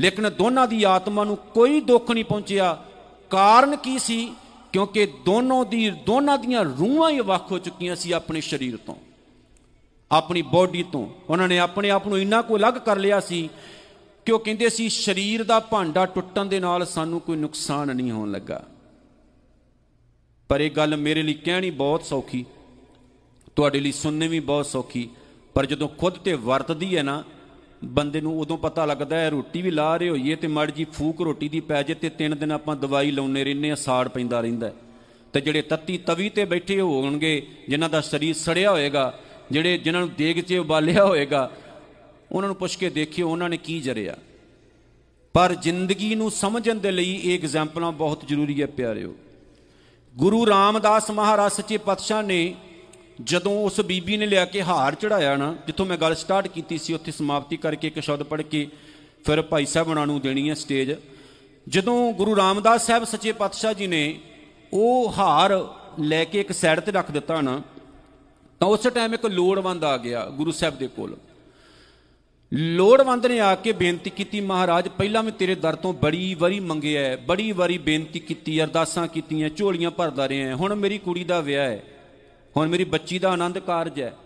ਲੇਕਿਨ 0.00 0.28
ਦੋਨਾਂ 0.28 0.68
ਦੀ 0.68 0.84
ਆਤਮਾ 0.84 1.24
ਨੂੰ 1.24 1.36
ਕੋਈ 1.36 1.80
ਦੁੱਖ 1.80 2.10
ਨਹੀਂ 2.10 2.24
ਪਹੁੰਚਿਆ। 2.24 2.84
ਕਾਰਨ 3.30 3.76
ਕੀ 3.76 3.98
ਸੀ? 3.98 4.34
ਕਿਉਂਕਿ 4.72 5.06
ਦੋਨੋਂ 5.06 5.66
ਦੀ, 5.66 5.90
ਦੋਨਾਂ 5.90 6.38
ਦੀਆਂ 6.38 6.64
ਰੂਹਾਂ 6.64 7.10
ਹੀ 7.10 7.20
ਵੱਖ 7.20 7.52
ਹੋ 7.52 7.58
ਚੁੱਕੀਆਂ 7.58 7.96
ਸੀ 7.96 8.12
ਆਪਣੇ 8.12 8.40
ਸਰੀਰ 8.40 8.76
ਤੋਂ। 8.76 8.94
ਆਪਣੀ 10.12 10.42
ਬੋਡੀ 10.42 10.82
ਤੋਂ। 10.82 11.08
ਉਹਨਾਂ 11.28 11.48
ਨੇ 11.48 11.58
ਆਪਣੇ 11.58 11.90
ਆਪ 11.90 12.08
ਨੂੰ 12.08 12.18
ਇੰਨਾ 12.18 12.42
ਕੋ 12.42 12.56
ਅਲੱਗ 12.56 12.74
ਕਰ 12.74 12.96
ਲਿਆ 12.96 13.20
ਸੀ 13.20 13.50
ਕਿ 14.26 14.32
ਉਹ 14.32 14.38
ਕਹਿੰਦੇ 14.40 14.68
ਸੀ, 14.68 14.88
ਸਰੀਰ 14.88 15.44
ਦਾ 15.44 15.60
ਭਾਂਡਾ 15.60 16.06
ਟੁੱਟਣ 16.06 16.44
ਦੇ 16.44 16.60
ਨਾਲ 16.60 16.86
ਸਾਨੂੰ 16.86 17.20
ਕੋਈ 17.20 17.36
ਨੁਕਸਾਨ 17.36 17.96
ਨਹੀਂ 17.96 18.10
ਹੋਣ 18.10 18.30
ਲੱਗਾ। 18.30 18.66
ਪਰ 20.48 20.60
ਇਹ 20.60 20.70
ਗੱਲ 20.70 20.96
ਮੇਰੇ 20.96 21.22
ਲਈ 21.22 21.34
ਕਹਿਣੀ 21.34 21.70
ਬਹੁਤ 21.70 22.04
ਸੌਖੀ। 22.04 22.46
ਤੁਹਾਡੇ 23.56 23.80
ਲਈ 23.80 23.92
ਸੁਣਨੀ 23.92 24.28
ਵੀ 24.28 24.40
ਬਹੁਤ 24.40 24.66
ਸੌਖੀ। 24.66 25.10
ਪਰ 25.54 25.66
ਜਦੋਂ 25.66 25.88
ਖੁਦ 25.88 26.18
ਤੇ 26.18 26.34
ਵਰਤਦੀ 26.34 26.96
ਹੈ 26.96 27.02
ਨਾ, 27.02 27.22
ਬੰਦੇ 27.84 28.20
ਨੂੰ 28.20 28.38
ਉਦੋਂ 28.40 28.58
ਪਤਾ 28.58 28.84
ਲੱਗਦਾ 28.86 29.16
ਹੈ, 29.16 29.30
ਰੋਟੀ 29.30 29.62
ਵੀ 29.62 29.70
ਲਾ 29.70 29.96
ਰਹੇ 29.96 30.08
ਹੋਈਏ 30.08 30.36
ਤੇ 30.36 30.46
ਮੜ 30.46 30.70
ਜੀ 30.70 30.84
ਫੂਕ 30.92 31.22
ਰੋਟੀ 31.22 31.48
ਦੀ 31.48 31.60
ਪੈ 31.60 31.82
ਜੇ 31.82 31.94
ਤੇ 31.94 32.08
ਤਿੰਨ 32.08 32.36
ਦਿਨ 32.38 32.52
ਆਪਾਂ 32.52 32.76
ਦਵਾਈ 32.76 33.10
ਲਾਉਨੇ 33.10 33.44
ਰਹਿੰਦੇ 33.44 33.70
ਆ 33.70 33.74
ਸਾੜ 33.74 34.08
ਪੈਂਦਾ 34.08 34.40
ਰਹਿੰਦਾ 34.40 34.66
ਹੈ। 34.66 34.74
ਤੇ 35.32 35.40
ਜਿਹੜੇ 35.40 35.62
ਤੱਤੀ 35.62 35.98
ਤਵੀ 35.98 36.28
ਤੇ 36.28 36.44
ਬੈਠੇ 36.44 36.80
ਹੋਣਗੇ, 36.80 37.46
ਜਿਨ੍ਹਾਂ 37.68 37.90
ਦਾ 37.90 38.00
ਸਰੀਰ 38.00 38.34
ਸੜਿਆ 38.34 38.70
ਹੋਏਗਾ, 38.70 39.12
ਜਿਹੜੇ 39.50 39.78
ਜਿਨ੍ਹਾਂ 39.78 40.02
ਨੂੰ 40.02 40.10
ਦੇਗ 40.18 40.40
'ਚ 40.40 40.54
ਉਬਾਲਿਆ 40.54 41.04
ਹੋਏਗਾ, 41.04 41.50
ਉਹਨਾਂ 42.32 42.48
ਨੂੰ 42.48 42.56
ਪੁੱਛ 42.56 42.76
ਕੇ 42.76 42.90
ਦੇਖਿਓ 42.90 43.28
ਉਹਨਾਂ 43.28 43.48
ਨੇ 43.48 43.56
ਕੀ 43.56 43.80
ਜਰਿਆ 43.80 44.16
ਪਰ 45.34 45.54
ਜ਼ਿੰਦਗੀ 45.54 46.14
ਨੂੰ 46.14 46.30
ਸਮਝਣ 46.30 46.78
ਦੇ 46.78 46.90
ਲਈ 46.90 47.12
ਇਹ 47.14 47.38
ਐਗਜ਼ਾਮਪਲਾਂ 47.38 47.92
ਬਹੁਤ 47.92 48.24
ਜ਼ਰੂਰੀ 48.28 48.60
ਹੈ, 48.60 48.66
ਪਿਆਰਿਓ 48.66 49.14
ਗੁਰੂ 50.14 50.46
ਰਾਮਦਾਸ 50.46 51.10
ਮਹਾਰਾਜ 51.10 51.52
ਸੱਚੇ 51.52 51.76
ਪਾਤਸ਼ਾਹ 51.78 52.22
ਨੇ 52.22 52.54
ਜਦੋਂ 53.18 53.52
ਉਸ 53.64 53.80
ਬੀਬੀ 53.80 54.16
ਨੇ 54.16 54.26
ਲਿਆ 54.26 54.44
ਕੇ 54.44 54.62
ਹਾਰ 54.62 54.94
ਚੜਾਇਆ 54.94 55.36
ਨਾ 55.36 55.54
ਜਿੱਥੋਂ 55.66 55.86
ਮੈਂ 55.86 55.96
ਗੱਲ 55.96 56.14
ਸਟਾਰਟ 56.14 56.48
ਕੀਤੀ 56.48 56.78
ਸੀ 56.78 56.92
ਉੱਥੇ 56.94 57.12
ਸਮਾਪਤੀ 57.12 57.56
ਕਰਕੇ 57.56 57.86
ਇੱਕ 57.86 58.00
ਸ਼ਬਦ 58.00 58.22
ਪੜ੍ਹ 58.22 58.42
ਕੇ 58.42 58.66
ਫਿਰ 59.26 59.42
ਭਾਈ 59.42 59.66
ਸਾਹਿਬ 59.66 59.88
ਉਹਨਾਂ 59.88 60.06
ਨੂੰ 60.06 60.20
ਦੇਣੀ 60.20 60.48
ਹੈ 60.50 60.54
ਸਟੇਜ 60.54 60.92
ਜਦੋਂ 61.66 62.12
ਗੁਰੂ 62.12 62.36
ਰਾਮਦਾਸ 62.36 62.86
ਸਾਹਿਬ 62.86 63.04
ਸੱਚੇ 63.04 63.32
ਪਾਤਸ਼ਾਹ 63.32 63.74
ਜੀ 63.74 63.86
ਨੇ 63.86 64.18
ਉਹ 64.72 65.12
ਹਾਰ 65.12 65.52
ਲੈ 66.00 66.24
ਕੇ 66.24 66.40
ਇੱਕ 66.40 66.52
ਸਾਈਡ 66.52 66.80
ਤੇ 66.80 66.92
ਰੱਖ 66.92 67.10
ਦਿੱਤਾ 67.10 67.40
ਨਾ 67.40 67.60
ਤਾਂ 68.60 68.68
ਉਸ 68.68 68.86
ਟਾਈਮ 68.94 69.14
ਇੱਕ 69.14 69.26
ਲੋੜਵੰਦ 69.26 69.84
ਆ 69.84 69.96
ਗਿਆ 69.96 70.24
ਗੁਰੂ 70.30 70.52
ਸਾਹਿਬ 70.52 70.78
ਦੇ 70.78 70.86
ਕੋਲ 70.86 71.16
ਲੋੜਵੰਦ 72.52 73.26
ਨੇ 73.26 73.38
ਆ 73.40 73.54
ਕੇ 73.54 73.72
ਬੇਨਤੀ 73.72 74.10
ਕੀਤੀ 74.10 74.40
ਮਹਾਰਾਜ 74.40 74.88
ਪਹਿਲਾਂ 74.88 75.22
ਵੀ 75.22 75.30
ਤੇਰੇ 75.30 75.54
ਦਰ 75.54 75.74
ਤੋਂ 75.74 75.92
ਬੜੀ 75.92 76.34
ਵਾਰੀ 76.34 76.58
ਮੰਗਿਆ 76.60 77.00
ਹੈ, 77.00 77.16
ਬੜੀ 77.16 77.52
ਵਾਰੀ 77.52 77.78
ਬੇਨਤੀ 77.78 78.20
ਕੀਤੀ 78.20 78.62
ਅਰਦਾਸਾਂ 78.62 79.06
ਕੀਤੀਆਂ 79.08 79.48
ਝੋਲੀਆਂ 79.48 79.90
ਭਰਦਾ 79.90 80.28
ਰਿਹਾ 80.28 80.48
ਹਾਂ। 80.48 80.56
ਹੁਣ 80.56 80.74
ਮੇਰੀ 80.74 80.98
ਕੁੜੀ 80.98 81.24
ਦਾ 81.24 81.40
ਵਿਆਹ 81.40 81.68
ਹੈ 81.68 81.82
ਹੁਣ 82.56 82.68
ਮੇਰੀ 82.68 82.84
ਬੱਚੀ 82.84 83.18
ਦਾ 83.18 83.30
ਆਨੰਦ 83.30 83.58
ਕਾਰਜ 83.58 84.00
ਹੈ। 84.00 84.16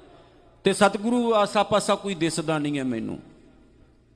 ਤੇ 0.64 0.72
ਸਤਿਗੁਰੂ 0.72 1.34
ਆਸਾ 1.34 1.62
ਪਾਸਾ 1.62 1.94
ਕੋਈ 1.94 2.14
ਦਿਸਦਾ 2.14 2.58
ਨਹੀਂ 2.58 2.78
ਹੈ 2.78 2.84
ਮੈਨੂੰ। 2.84 3.18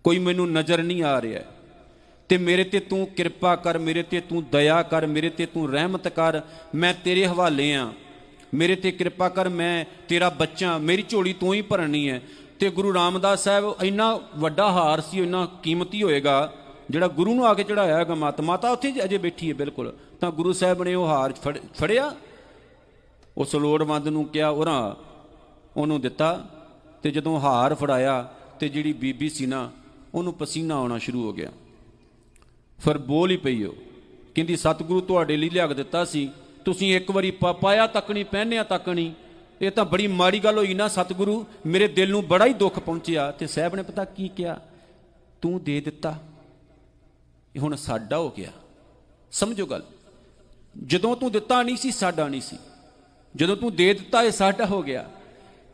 ਕੋਈ 0.04 0.18
ਮੈਨੂੰ 0.18 0.52
ਨਜ਼ਰ 0.52 0.82
ਨਹੀਂ 0.82 1.02
ਆ 1.02 1.22
ਰਿਹਾ। 1.22 1.40
ਤੇ 2.28 2.38
ਮੇਰੇ 2.38 2.64
ਤੇ 2.64 2.80
ਤੂੰ 2.80 3.06
ਕਿਰਪਾ 3.06 3.56
ਕਰ, 3.56 3.78
ਮੇਰੇ 3.78 4.02
ਤੇ 4.02 4.20
ਤੂੰ 4.20 4.44
ਦਇਆ 4.52 4.82
ਕਰ, 4.82 5.06
ਮੇਰੇ 5.06 5.30
ਤੇ 5.30 5.46
ਤੂੰ 5.46 5.72
ਰਹਿਮਤ 5.72 6.08
ਕਰ, 6.08 6.40
ਮੈਂ 6.74 6.94
ਤੇਰੇ 7.04 7.26
ਹਵਾਲੇ 7.26 7.74
ਆ। 7.74 7.92
ਮੇਰੇ 8.54 8.76
ਤੇ 8.76 8.92
ਕਿਰਪਾ 8.92 9.28
ਕਰ, 9.28 9.48
ਮੈਂ 9.48 9.84
ਤੇਰਾ 10.08 10.28
ਬੱਚਾ 10.28 10.78
ਮੇਰੀ 10.78 11.04
ਝੋਲੀ 11.08 11.32
ਤੂੰ 11.32 11.54
ਹੀ 11.54 11.62
ਭਰਨੀ 11.62 12.10
ਹੈ। 12.10 12.22
ਤੇ 12.58 12.70
ਗੁਰੂ 12.70 12.94
ਰਾਮਦਾਸ 12.94 13.44
ਸਾਹਿਬ 13.44 13.74
ਇੰਨਾ 13.82 14.20
ਵੱਡਾ 14.36 14.72
ਹਾਰ 14.72 15.00
ਸੀ, 15.00 15.22
ਇੰਨਾ 15.22 15.48
ਕੀਮਤੀ 15.62 16.02
ਹੋਏਗਾ, 16.02 16.52
ਜਿਹੜਾ 16.90 17.08
ਗੁਰੂ 17.08 17.34
ਨੂੰ 17.34 17.46
ਆ 17.46 17.54
ਕੇ 17.54 17.62
ਚੜਾਇਆ 17.62 17.96
ਹੈਗਾ 17.96 18.14
ਮਾਤਾ। 18.14 18.42
ਮਾਤਾ 18.42 18.70
ਉੱਥੇ 18.70 18.94
ਅਜੇ 19.04 19.18
ਬੈਠੀ 19.18 19.48
ਹੈ 19.48 19.54
ਬਿਲਕੁਲ। 19.54 19.96
ਤਾਂ 20.20 20.30
ਗੁਰੂ 20.30 20.52
ਸਾਹਿਬ 20.52 20.82
ਨੇ 20.82 20.94
ਉਹ 20.94 21.06
ਹਾਰ 21.06 21.32
ਫੜ- 21.32 21.60
ਫੜਿਆ। 21.60 22.16
ਉਸ 23.40 23.54
ਲੋੜਵੰਦ 23.54 24.08
ਨੂੰ 24.08 24.24
ਕਿਹਾ 24.24 24.48
ਉਹਨਾਂ 24.48 24.94
ਉਹਨੂੰ 25.76 26.00
ਦਿੱਤਾ 26.00 26.48
ਤੇ 27.02 27.10
ਜਦੋਂ 27.10 27.40
ਹਾਰ 27.40 27.74
ਫੜਾਇਆ 27.74 28.34
ਤੇ 28.60 28.68
ਜਿਹੜੀ 28.68 28.92
ਬੀਬੀ 28.92 29.28
ਸੀ 29.28 29.46
ਨਾ, 29.46 29.70
ਉਹਨੂੰ 30.14 30.34
ਪਸੀਨਾ 30.34 30.74
ਆਉਣਾ 30.74 30.98
ਸ਼ੁਰੂ 30.98 31.26
ਹੋ 31.26 31.32
ਗਿਆ। 31.32 31.50
ਫਿਰ 32.84 32.98
ਬੋਲ 32.98 33.30
ਹੀ 33.30 33.36
ਪਈ 33.36 33.64
ਉਹ, 33.64 33.72
ਕਹਿੰਦੀ, 34.34 34.56
ਸਤਿਗੁਰੂ 34.56 35.00
ਤੁਹਾਡੇ 35.00 35.36
ਲਈ 35.36 35.50
ਲਿਆ 35.50 35.66
ਕੇ 35.66 35.74
ਦਿੱਤਾ 35.74 36.04
ਸੀ। 36.04 36.30
ਤੁਸੀਂ 36.64 36.96
ਇੱਕ 36.96 37.10
ਵਾਰੀ 37.10 37.30
ਪਾ- 37.30 37.54
ਪਾਇਆ 37.54 37.86
ਤੱਕ 37.86 38.10
ਨਹੀਂ, 38.10 38.24
ਪਹਿਨਿਆ 38.24 38.62
ਤੱਕ 38.62 38.88
ਨਹੀਂ। 38.88 39.12
ਇਹ 39.60 39.70
ਤਾਂ 39.70 39.84
ਬੜੀ 39.84 40.06
ਮਾੜੀ 40.06 40.40
ਗੱਲ 40.40 40.58
ਹੋਈ 40.58 40.74
ਨਾ 40.74 40.88
ਸਤਿਗੁਰੂ। 40.88 41.46
ਮੇਰੇ 41.66 41.88
ਦਿਲ 41.88 42.10
ਨੂੰ 42.10 42.26
ਬੜਾ 42.26 42.46
ਹੀ 42.46 42.52
ਦੁੱਖ 42.52 42.78
ਪਹੁੰਚਿਆ 42.78 43.30
ਤੇ 43.30 43.46
ਸਾਹਿਬ 43.46 43.74
ਨੇ 43.74 43.82
ਪਤਾ 43.82 44.04
ਕੀ 44.04 44.28
ਕਿਹਾ? 44.28 44.60
ਤੂੰ 45.42 45.64
ਦੇ 45.64 45.80
ਦਿੱਤਾ। 45.80 46.22
ਇਹ 47.56 47.60
ਹੁਣ 47.60 47.76
ਸਾਡਾ 47.76 48.18
ਹੋ 48.18 48.30
ਗਿਆ। 48.30 48.52
ਸਮਝੋ 49.32 49.66
ਗੱਲ। 49.66 49.82
ਜਦੋਂ 50.86 51.16
ਤੂੰ 51.16 51.32
ਦਿੱਤਾ 51.32 51.62
ਨਹੀਂ 51.62 51.76
ਸੀ, 51.76 51.90
ਸਾਡਾ 51.90 52.28
ਨਹੀਂ 52.28 52.40
ਸੀ। 52.40 52.56
ਜਦੋਂ 53.34 53.56
ਤੂੰ 53.56 53.74
ਦੇ 53.76 53.92
ਦਿੱਤਾ 53.94 54.22
ਇਹ 54.22 54.30
ਸਾਡਾ 54.30 54.66
ਹੋ 54.66 54.82
ਗਿਆ, 54.82 55.08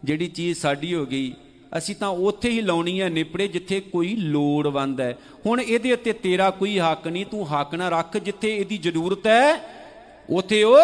ਜਿਹੜੀ 0.04 0.26
ਚੀਜ਼ 0.28 0.58
ਸਾਡੀ 0.58 0.94
ਹੋ 0.94 1.04
ਗਈ, 1.06 1.32
ਅਸੀਂ 1.78 1.94
ਤਾਂ 1.96 2.08
ਉੱਥੇ 2.08 2.50
ਹੀ 2.50 2.60
ਲਾਉਣੀ 2.60 3.00
ਹੈ 3.00 3.08
ਨਿਪੜੇ 3.08 3.48
ਜਿੱਥੇ 3.48 3.80
ਕੋਈ 3.80 4.14
ਲੋੜਵੰਦ 4.16 5.00
ਹੈ। 5.00 5.16
ਹੁਣ 5.46 5.60
ਇਹਦੇ 5.60 5.92
ਉੱਤੇ 5.92 6.12
ਤੇਰਾ 6.12 6.50
ਕੋਈ 6.50 6.78
ਹੱਕ 6.78 7.08
ਨਹੀਂ, 7.08 7.26
ਤੂੰ 7.26 7.46
ਹੱਕ 7.50 7.74
ਨਾ 7.74 7.88
ਰੱਖ 7.88 8.16
ਜਿੱਥੇ 8.16 8.56
ਇਹਦੀ 8.56 8.78
ਜ਼ਰੂਰਤ 8.78 9.26
ਹੈ, 9.26 9.54
ਉੱਥੇ 10.30 10.62
ਉਹ 10.62 10.78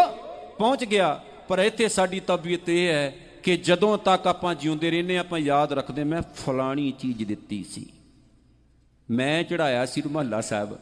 ਪਹੁੰਚ 0.58 0.84
ਗਿਆ। 0.84 1.20
ਪਰ 1.48 1.58
ਇੱਥੇ 1.58 1.88
ਸਾਡੀ 1.88 2.20
ਤਬੀਅਤ 2.20 2.68
ਇਹ 2.68 2.88
ਹੈ 2.88 3.14
ਕਿ 3.42 3.56
ਜਦੋਂ 3.56 3.96
ਤੱਕ 3.98 4.26
ਆਪਾਂ 4.26 4.54
ਜਿਉਂਦੇ 4.54 4.90
ਰਹਿੰਦੇ 4.90 5.18
ਆਪਾਂ 5.18 5.38
ਯਾਦ 5.38 5.72
ਰੱਖਦੇ 5.72 6.04
ਮੈਂ 6.04 6.22
ਫਲਾਣੀ 6.36 6.90
ਚੀਜ਼ 6.98 7.24
ਦਿੱਤੀ 7.24 7.64
ਸੀ। 7.70 7.86
ਮੈਂ 9.10 9.42
ਚੜਾਇਆ 9.44 9.86
ਸੀ 9.86 10.00
ਰੁਮਾਲਾ 10.00 10.40
ਸਾਹਿਬ। 10.40 10.78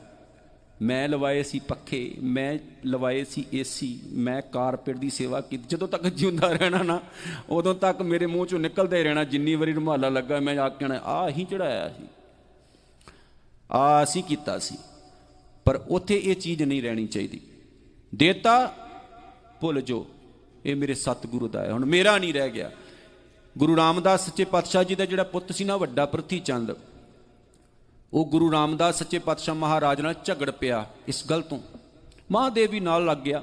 ਮੈਂ 0.82 1.08
ਲਵਾਏ 1.08 1.42
ਸੀ 1.42 1.58
ਪੱਖੇ, 1.58 2.14
ਮੈਂ 2.22 2.58
ਲਵਾਏ 2.86 3.24
ਸੀ 3.24 3.44
ਏਸੀ 3.54 4.00
ਮੈਂ 4.12 4.42
ਕਾਰਪੇਟ 4.42 4.96
ਦੀ 4.96 5.10
ਸੇਵਾ 5.10 5.40
ਕੀਤੀ। 5.40 5.64
ਜਦੋਂ 5.68 5.88
ਤੱਕ 5.88 6.02
ਜਿਉਂਦਾ 6.02 6.48
ਰਹਿਣਾ 6.48 6.82
ਨਾ, 6.82 7.00
ਉਦੋਂ 7.48 7.74
ਤੱਕ 7.74 8.02
ਮੇਰੇ 8.02 8.26
ਮੂੰਹ 8.26 8.46
ਚੋਂ 8.46 8.58
ਨਿਕਲਦਾ 8.58 8.96
ਹੀ 8.96 9.02
ਰਹਿਣਾ, 9.02 9.24
ਜਿੰਨੀ 9.24 9.54
ਵਾਰੀ 9.54 9.72
ਰੁਮਾਲਾ 9.72 10.08
ਲੱਗਾ 10.08 10.40
ਮੈਂ 10.40 10.58
ਆ 10.58 10.68
ਕੇ 10.68 10.76
ਕਹਿਣਾ 10.78 10.94
ਆ 10.94 11.28
ਹੀ 11.28 11.44
ਚੜਾਇਆ 11.44 11.88
ਸੀ। 11.88 12.04
ਆ 13.70 14.02
ਅਸੀਂ 14.02 14.22
ਕੀਤਾ 14.22 14.58
ਸੀ। 14.58 14.78
ਪਰ 15.64 15.84
ਉੱਥੇ 15.88 16.20
ਇਹ 16.24 16.36
ਚੀਜ਼ 16.36 16.62
ਨਹੀਂ 16.62 16.82
ਰਹਿਣੀ 16.82 17.06
ਚਾਹੀਦੀ। 17.06 17.40
ਦੇਤਾ, 18.14 18.76
ਭੁੱਲ 19.60 19.80
ਜੋ 19.80 20.06
ਇਹ 20.64 20.76
ਮੇਰੇ 20.76 20.94
ਸਤਿਗੁਰੂ 20.94 21.48
ਦਾ 21.48 21.64
ਹੈ। 21.64 21.72
ਹੁਣ 21.72 21.84
ਮੇਰਾ 21.84 22.18
ਨਹੀਂ 22.18 22.34
ਰਹਿ 22.34 22.50
ਗਿਆ। 22.50 22.70
ਗੁਰੂ 23.58 23.76
ਰਾਮਦਾਸ 23.76 24.26
ਸੱਚੇ 24.26 24.44
ਪਾਤਸ਼ਾਹ 24.44 24.84
ਜੀ 24.84 24.94
ਦਾ 24.94 25.04
ਜਿਹੜਾ 25.04 25.24
ਪੁੱਤ 25.24 25.52
ਸੀ 25.52 25.64
ਨਾ, 25.64 25.76
ਵੱਡਾ 25.76 26.06
ਪ੍ਰਥੀ 26.06 26.40
ਚੰਦ 26.40 26.76
ਉਹ 28.14 28.26
ਗੁਰੂ 28.26 28.52
ਰਾਮਦਾਸ 28.52 28.98
ਸੱਚੇ 28.98 29.18
ਪਾਤਸ਼ਾਹ 29.18 29.54
ਮਹਾਰਾਜ 29.54 30.00
ਨਾਲ 30.00 30.14
ਝਗੜ 30.24 30.50
ਪਿਆ, 30.50 30.86
ਇਸ 31.08 31.26
ਗੱਲ 31.30 31.42
ਤੋਂ। 31.42 31.58
ਮਹਾਦੇਵ 32.30 32.70
ਵੀ 32.70 32.80
ਨਾਲ 32.80 33.04
ਲੱਗ 33.04 33.18
ਗਿਆ। 33.18 33.42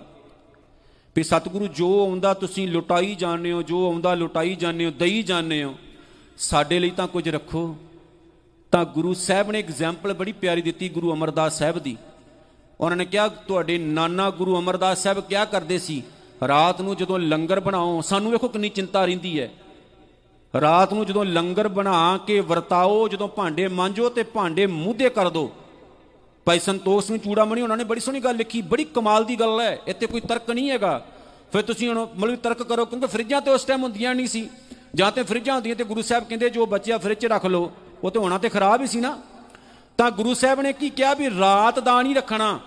ਵੀ 1.15 1.23
ਸਤਿਗੁਰੂ, 1.23 1.67
ਜੋ 1.67 2.01
ਆਉਂਦਾ 2.01 2.33
ਤੁਸੀਂ 2.33 2.67
ਲੁਟਾਈ 2.67 3.15
ਜਾਂਦੇ 3.15 3.51
ਹੋ, 3.51 3.61
ਜੋ 3.61 3.85
ਆਉਂਦਾ 3.85 4.13
ਲੁਟਾਈ 4.13 4.55
ਜਾਂਦੇ 4.55 4.85
ਹੋ, 4.85 4.91
ਦਈ 4.91 5.23
ਜਾਂਦੇ 5.23 5.63
ਹੋ, 5.63 5.75
ਸਾਡੇ 6.37 6.79
ਲਈ 6.79 6.89
ਤਾਂ 6.89 7.07
ਕੁਝ 7.07 7.29
ਰੱਖੋ। 7.29 7.75
ਤਾਂ 8.71 8.85
ਗੁਰੂ 8.85 9.13
ਸਾਹਿਬ 9.13 9.51
ਨੇ 9.51 9.59
ਐਗਜ਼ਾਮਪਲ 9.59 10.13
ਬੜੀ 10.13 10.31
ਪਿਆਰੀ 10.31 10.61
ਦਿੱਤੀ 10.61 10.89
ਗੁਰੂ 10.89 11.13
ਅਮਰਦਾਸ 11.13 11.59
ਸਾਹਿਬ 11.59 11.79
ਦੀ। 11.79 11.97
ਉਹਨਾਂ 12.79 12.97
ਨੇ 12.97 13.05
ਕਿਹਾ, 13.05 13.27
ਤੁਹਾਡੇ 13.27 13.77
ਨਾਨਾ 13.77 14.29
ਗੁਰੂ 14.29 14.59
ਅਮਰਦਾਸ 14.59 15.03
ਸਾਹਿਬ 15.03 15.19
ਕਿਆ 15.19 15.45
ਕਰਦੇ 15.45 15.79
ਸੀ? 15.79 16.03
ਰਾਤ 16.47 16.81
ਨੂੰ 16.81 16.95
ਜਦੋਂ 16.95 17.19
ਲੰਗਰ 17.19 17.59
ਬਣਾਓ, 17.59 18.01
ਸਾਨੂੰ 18.01 18.31
ਵੇਖੋ 18.31 18.47
ਕਿੰਨੀ 18.47 18.69
ਚਿੰਤਾ 18.69 19.05
ਰਹਿੰਦੀ 19.05 19.39
ਹੈ। 19.39 19.51
ਰਾਤ 20.53 20.93
ਨੂੰ 20.93 21.05
ਜਦੋਂ 21.05 21.25
ਲੰਗਰ 21.25 21.67
ਬਣਾ 21.67 22.19
ਕੇ 22.27 22.39
ਵਰਤਾਓ, 22.39 23.07
ਜਦੋਂ 23.07 23.27
ਭਾਂਡੇ 23.27 23.67
ਮਾਂਜੋ 23.67 24.09
ਤੇ 24.09 24.23
ਭਾਂਡੇ 24.23 24.65
ਮੂਧੇ 24.65 25.09
ਕਰ 25.09 25.29
ਦੋ। 25.29 25.51
ਭਾਈ 26.45 26.59
ਸੰਤੋਖ 26.59 27.03
ਸਿੰਘ 27.03 27.17
ਚੂੜਾਮਣੀ 27.17 27.61
ਉਹਨਾਂ 27.61 27.77
ਨੇ 27.77 27.83
ਬੜੀ 27.83 27.99
ਸੋਹਣੀ 27.99 28.19
ਗੱਲ 28.19 28.35
ਲਿਖੀ, 28.35 28.61
ਬੜੀ 28.61 28.83
ਕਮਾਲ 28.83 29.23
ਦੀ 29.23 29.39
ਗੱਲ 29.39 29.61
ਹੈ, 29.61 29.79
ਇੱਥੇ 29.87 30.07
ਕੋਈ 30.07 30.21
ਤਰਕ 30.21 30.51
ਨਹੀਂ 30.51 30.69
ਹੈਗਾ। 30.71 31.05
ਫਿਰ 31.51 31.61
ਤੁਸੀਂ 31.61 31.89
ਹੁਣ 31.89 32.07
ਮਤਲਬ 32.17 32.35
ਤਰਕ 32.35 32.63
ਕਰੋ, 32.63 32.85
ਕਿਉਂਕਿ 32.85 33.07
ਫਰਿੱਜਾਂ 33.07 33.41
ਤੇ 33.41 33.51
ਉਸ 33.51 33.65
ਟਾਈਮ 33.65 33.83
ਹੁੰਦੀਆਂ 33.83 34.15
ਨਹੀਂ 34.15 34.27
ਸੀ। 34.27 34.49
ਜਾਂ 34.95 35.11
ਤੇ 35.11 35.23
ਫਰਿੱਜਾਂ 35.23 35.55
ਹੁੰਦੀਆਂ 35.55 35.75
ਤੇ 35.75 35.83
ਗੁਰੂ 35.83 36.01
ਸਾਹਿਬ 36.01 36.23
ਕਹਿੰਦੇ 36.23 36.49
ਜੋ 36.49 36.65
ਬਚਿਆ 36.65 36.97
ਫਰਿੱਜ 36.97 37.19
'ਚ 37.19 37.25
ਰੱਖ 37.25 37.45
ਲਓ, 37.45 37.71
ਉਹ 38.03 38.11
ਤੇ 38.11 38.19
ਹੋਣਾ 38.19 38.37
ਤੇ 38.37 38.49
ਖਰਾਬ 38.49 38.81
ਹੀ 38.81 38.87
ਸੀ 38.87 38.99
ਨਾ। 38.99 39.17
ਤਾਂ 39.97 40.11
ਗੁਰੂ 40.11 40.33
ਸਾਹਿਬ 40.33 40.61
ਨੇ 40.61 40.73
ਕੀ 40.73 40.89
ਕਿਹਾ 40.89 41.13
ਵੀ 41.13 41.29
ਰਾਤ 41.29 41.79
ਦਾ 41.79 42.01
ਨਹੀਂ 42.01 42.15
ਰੱਖਣਾ। 42.15 42.59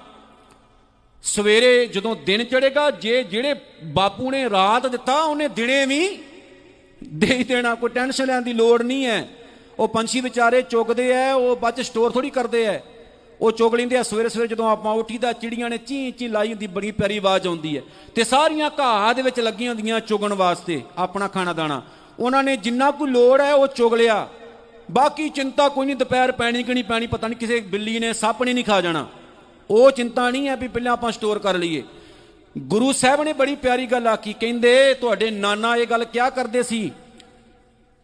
ਸਵੇਰੇ 1.22 1.86
ਜਦੋਂ 1.86 2.16
ਦਿਨ 2.16 2.44
ਚੜੇਗਾ 2.44 2.90
ਜੇ 2.90 3.22
ਜਿਹੜੇ 3.22 3.54
ਬਾਪੂ 3.84 4.30
ਨੇ 4.30 4.50
ਰਾਤ 4.50 4.86
ਦਿੱਤਾ, 4.86 5.22
ਉਹਨੇ 5.22 5.48
ਦਿਨੇ 5.48 5.86
ਵੀ 5.86 6.18
ਦੇ 7.04 7.26
ਹੀ 7.26 7.44
ਦੇਣਾ, 7.44 7.74
ਕੋਈ 7.74 7.90
ਟੈਨਸ਼ਨ 7.90 8.26
ਲੈਣ 8.26 8.42
ਦੀ 8.42 8.52
ਲੋੜ 8.52 8.82
ਨਹੀਂ 8.82 9.04
ਹੈ। 9.06 9.28
ਉਹ 9.78 9.88
ਪੰਛੀ 9.88 10.20
ਵਿਚਾਰੇ 10.20 10.62
ਚੁਗਦੇ 10.62 11.10
ਐ, 11.10 11.32
ਉਹ 11.32 11.56
ਬੱਚ 11.56 11.80
ਸਟੋਰ 11.80 12.10
ਥੋੜੀ 12.10 12.30
ਕਰਦੇ 12.30 12.64
ਐ। 12.64 12.78
ਉਹ 13.40 13.52
ਚੁਗ 13.52 13.74
ਲੈਂਦੇ 13.74 13.96
ਆ, 13.96 14.02
ਸਵੇਰੇ 14.02 14.28
ਸਵੇਰੇ 14.28 14.48
ਜਦੋਂ 14.48 14.70
ਆਪਾਂ 14.70 14.92
ਉੱਠੀਦਾ, 14.94 15.32
ਚਿੜੀਆਂ 15.32 15.70
ਨੇ 15.70 15.78
ਚੀਂ 15.78 16.12
ਚੀਂ 16.12 16.28
ਲਾਈ 16.28 16.48
ਹੁੰਦੀ, 16.48 16.66
ਬੜੀ 16.66 16.90
ਪਿਆਰੀ 16.90 17.18
ਆਵਾਜ਼ 17.18 17.46
ਆਉਂਦੀ 17.46 17.76
ਹੈ 17.76 17.82
ਤੇ 18.14 18.24
ਸਾਰੀਆਂ 18.24 18.70
ਘਾਹ 18.80 19.14
ਦੇ 19.14 19.22
ਵਿੱਚ 19.22 19.40
ਲੱਗੀਆਂ 19.40 19.74
ਹੁੰਦੀਆਂ 19.74 20.00
ਚੁਗਣ 20.00 20.32
ਵਾਸਤੇ, 20.32 20.82
ਆਪਣਾ 20.98 21.28
ਖਾਣਾ 21.28 21.52
ਦਾਣਾ। 21.52 21.82
ਉਹਨਾਂ 22.18 22.42
ਨੇ 22.44 22.56
ਜਿੰਨਾ 22.56 22.90
ਕੁ 22.90 23.06
ਲੋੜ 23.06 23.40
ਹੈ 23.40 23.54
ਉਹ 23.54 23.66
ਚੁਗ 23.66 23.94
ਲਿਆ। 23.94 24.28
ਬਾਕੀ 24.90 25.28
ਚਿੰਤਾ 25.28 25.68
ਕੋਈ 25.68 25.86
ਨਹੀਂ, 25.86 25.96
ਦੁਪਹਿਰ 25.96 26.32
ਪੈਣੀ 26.32 26.62
ਕਿ 26.62 26.74
ਨਹੀਂ 26.74 26.84
ਪੈਣੀ, 26.84 27.06
ਪਤਾ 27.06 27.28
ਨਹੀਂ 27.28 27.38
ਕਿਸੇ 27.38 27.60
ਬਿੱਲੀ 27.60 27.98
ਨੇ, 27.98 28.12
ਸੱਪ 28.12 28.42
ਨੇ 28.42 28.52
ਨਹੀਂ 28.52 28.64
ਖਾ 28.64 28.80
ਜਾਣਾ। 28.80 29.06
ਉਹ 29.70 29.90
ਚਿੰਤਾ 29.90 30.30
ਨਹੀਂ 30.30 30.48
ਹੈ 30.48 30.56
ਵੀ 30.56 30.68
ਪਹਿਲਾਂ 30.68 30.92
ਆਪਾਂ 30.92 31.12
ਸਟੋਰ 31.12 31.38
ਕਰ 31.38 31.54
ਲਈਏ। 31.54 31.82
ਗੁਰੂ 32.58 32.92
ਸਾਹਿਬ 32.92 33.22
ਨੇ 33.22 33.32
ਬੜੀ 33.32 33.56
ਪਿਆਰੀ 33.56 33.86
ਗੱਲ 33.86 34.06
ਆਖੀ, 34.06 34.32
ਕਹਿੰਦੇ, 34.32 34.94
ਤੁਹਾਡੇ 34.94 35.30
ਨਾਨਾ 35.30 35.76
ਇਹ 35.76 35.86
ਗੱਲ 35.86 36.04
ਕਿਆ 36.04 36.30
ਕਰਦੇ 36.30 36.62
ਸੀ? 36.62 36.92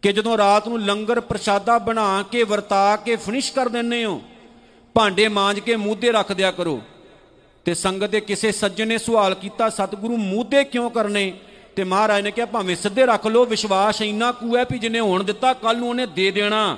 ਕਿ 0.03 0.13
ਜਦੋਂ 0.13 0.37
ਰਾਤ 0.37 0.69
ਨੂੰ 0.69 0.83
ਲੰਗਰ 0.83 1.21
ਪ੍ਰਸ਼ਾਦਾ 1.21 1.79
ਬਣਾ 1.79 2.23
ਕੇ, 2.23 2.43
ਵਰਤਾ 2.43 2.97
ਕੇ 2.97 3.17
ਫਿਨਿਸ਼ 3.17 3.53
ਕਰ 3.53 3.69
ਦਿੰਨੇ 3.69 4.05
ਹੋ, 4.05 4.23
ਭਾਂਡੇ 4.95 5.29
ਮਾਂਜ 5.29 5.61
ਕੇ 5.61 5.77
ਮੂਧੇ 5.77 6.13
ਰੱਖ 6.13 6.33
ਦਿਆ 6.33 6.51
ਕਰੋ। 6.51 6.83
ਤੇ 7.65 7.75
ਸੰਗਤ 7.75 8.07
ਦੇ 8.07 8.21
ਕਿਸੇ 8.21 8.53
ਸੱਜਣ 8.53 8.87
ਨੇ 8.87 8.99
ਸਵਾਲ 8.99 9.35
ਕੀਤਾ, 9.35 9.69
ਸਤਿਗੁਰੂ 9.69 10.17
ਮੂਧੇ 10.17 10.65
ਕਿਉਂ 10.65 10.91
ਕਰਨੇ? 10.91 11.33
ਤੇ 11.77 11.85
ਮਹਾਰਾਜ 11.85 12.23
ਨੇ 12.23 12.31
ਕਿਹਾ, 12.31 12.47
ਭਾਵੇਂ 12.47 12.77
ਸਿੱਧੇ 12.77 13.07
ਰੱਖ 13.07 13.27
ਲਓ, 13.27 13.45
ਵਿਸ਼ਵਾਸ 13.45 14.03
ਇੰਨਾ 14.03 14.33
ਕੁ 14.33 14.57
ਹੈ 14.57 14.65
ਵੀ 14.73 14.79
ਜਿਨੇ 14.79 15.01
ਹੁਣ 15.01 15.25
ਦਿੱਤਾ 15.25 15.53
ਕੱਲ 15.53 15.77
ਨੂੰ 15.77 15.89
ਉਹਨੇ 15.89 16.07
ਦੇ 16.07 16.31
ਦੇਣਾ। 16.31 16.77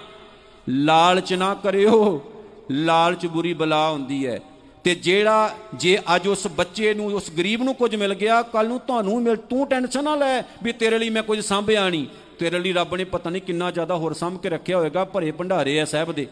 ਲਾਲਚ 0.68 1.34
ਨਾ 1.34 1.54
ਕਰਿਓ, 1.54 2.24
ਲਾਲਚ 2.70 3.26
ਬੁਰੀ 3.26 3.54
ਬਲਾ 3.54 3.90
ਹੁੰਦੀ 3.90 4.26
ਹੈ। 4.26 4.40
ਤੇ 4.88 4.94
ਜਿਹੜਾ 4.94 5.56
ਜੇ 5.74 5.98
ਅੱਜ 6.16 6.28
ਉਸ 6.28 6.46
ਬੱਚੇ 6.46 6.94
ਨੂੰ, 6.94 7.06
ਉਸ 7.06 7.30
ਗਰੀਬ 7.30 7.62
ਨੂੰ 7.62 7.74
ਕੁਝ 7.74 7.96
ਮਿਲ 7.96 8.14
ਗਿਆ 8.14 8.42
ਕੱਲ 8.42 8.68
ਨੂੰ 8.68 8.80
ਤੁਹਾਨੂੰ 8.80 9.22
ਮਿਲ, 9.22 9.36
ਤੂੰ 9.36 9.68
ਟੈਨਸ਼ਨ 9.68 10.04
ਨਾ 10.04 10.16
ਲੈ 10.16 10.42
ਵੀ 10.62 10.72
ਤੇਰੇ 10.72 10.98
ਲਈ 10.98 11.10
ਮੈਂ 11.10 11.22
ਕੁਝ 11.22 11.40
ਸੰਭਿਆ 11.40 11.88
ਨਹੀਂ। 11.88 12.06
ਤੇਰੇ 12.38 12.58
ਲਈ 12.58 12.72
ਰੱਬ 12.72 12.96
ਨੇ 12.96 13.04
ਪਤਾ 13.04 13.30
ਨਹੀਂ 13.30 13.42
ਕਿੰਨਾ 13.42 13.70
ਜ਼ਿਆਦਾ 13.70 13.96
ਹੋਰ 13.96 14.12
ਸੰਭ 14.12 14.38
ਕੇ 14.38 14.48
ਰੱਖਿਆ 14.48 14.76
ਹੋਵੇਗਾ 14.76 15.04
ਭਰੇ 15.04 15.30
ਭੰਡਾਰੇ 15.30 15.80
ਆ 15.80 15.84
ਸਾਹਿਬ 15.84 16.12
ਦੇ। 16.12 16.26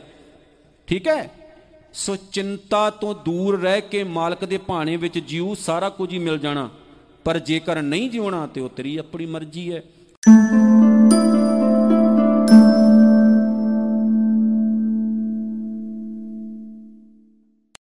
ਠੀਕ 0.87 1.09
ਹੈ? 1.09 1.31
ਸੋ 1.95 2.17
ਚਿੰਤਾ 2.17 2.91
ਤੋਂ 2.91 3.15
ਦੂਰ 3.25 3.61
ਰਹਿ 3.61 3.81
ਕੇ 3.81 4.05
ਮਾਲਕ 4.05 4.45
ਦੇ 4.45 4.59
ਭਾਣੇ 4.59 4.97
ਵਿੱਚ 4.97 5.19
ਜੀਉ 5.19 5.55
ਸਾਰਾ 5.55 5.89
ਕੁਝ 5.89 6.13
ਹੀ 6.13 6.19
ਮਿਲ 6.19 6.39
ਜਾਣਾ। 6.39 6.71
ਪਰ 7.25 7.39
ਜੇਕਰ 7.39 7.83
ਨਹੀਂ 7.83 8.11
ਜਿਉਣਾ, 8.11 8.47
ਤੇ 8.47 8.61
ਉਹ 8.61 8.69
ਤੇਰੀ 8.69 8.97
ਆਪਣੀ 8.97 9.27
ਮਰਜ਼ੀ 9.27 9.73
ਹੈ। 9.73 9.83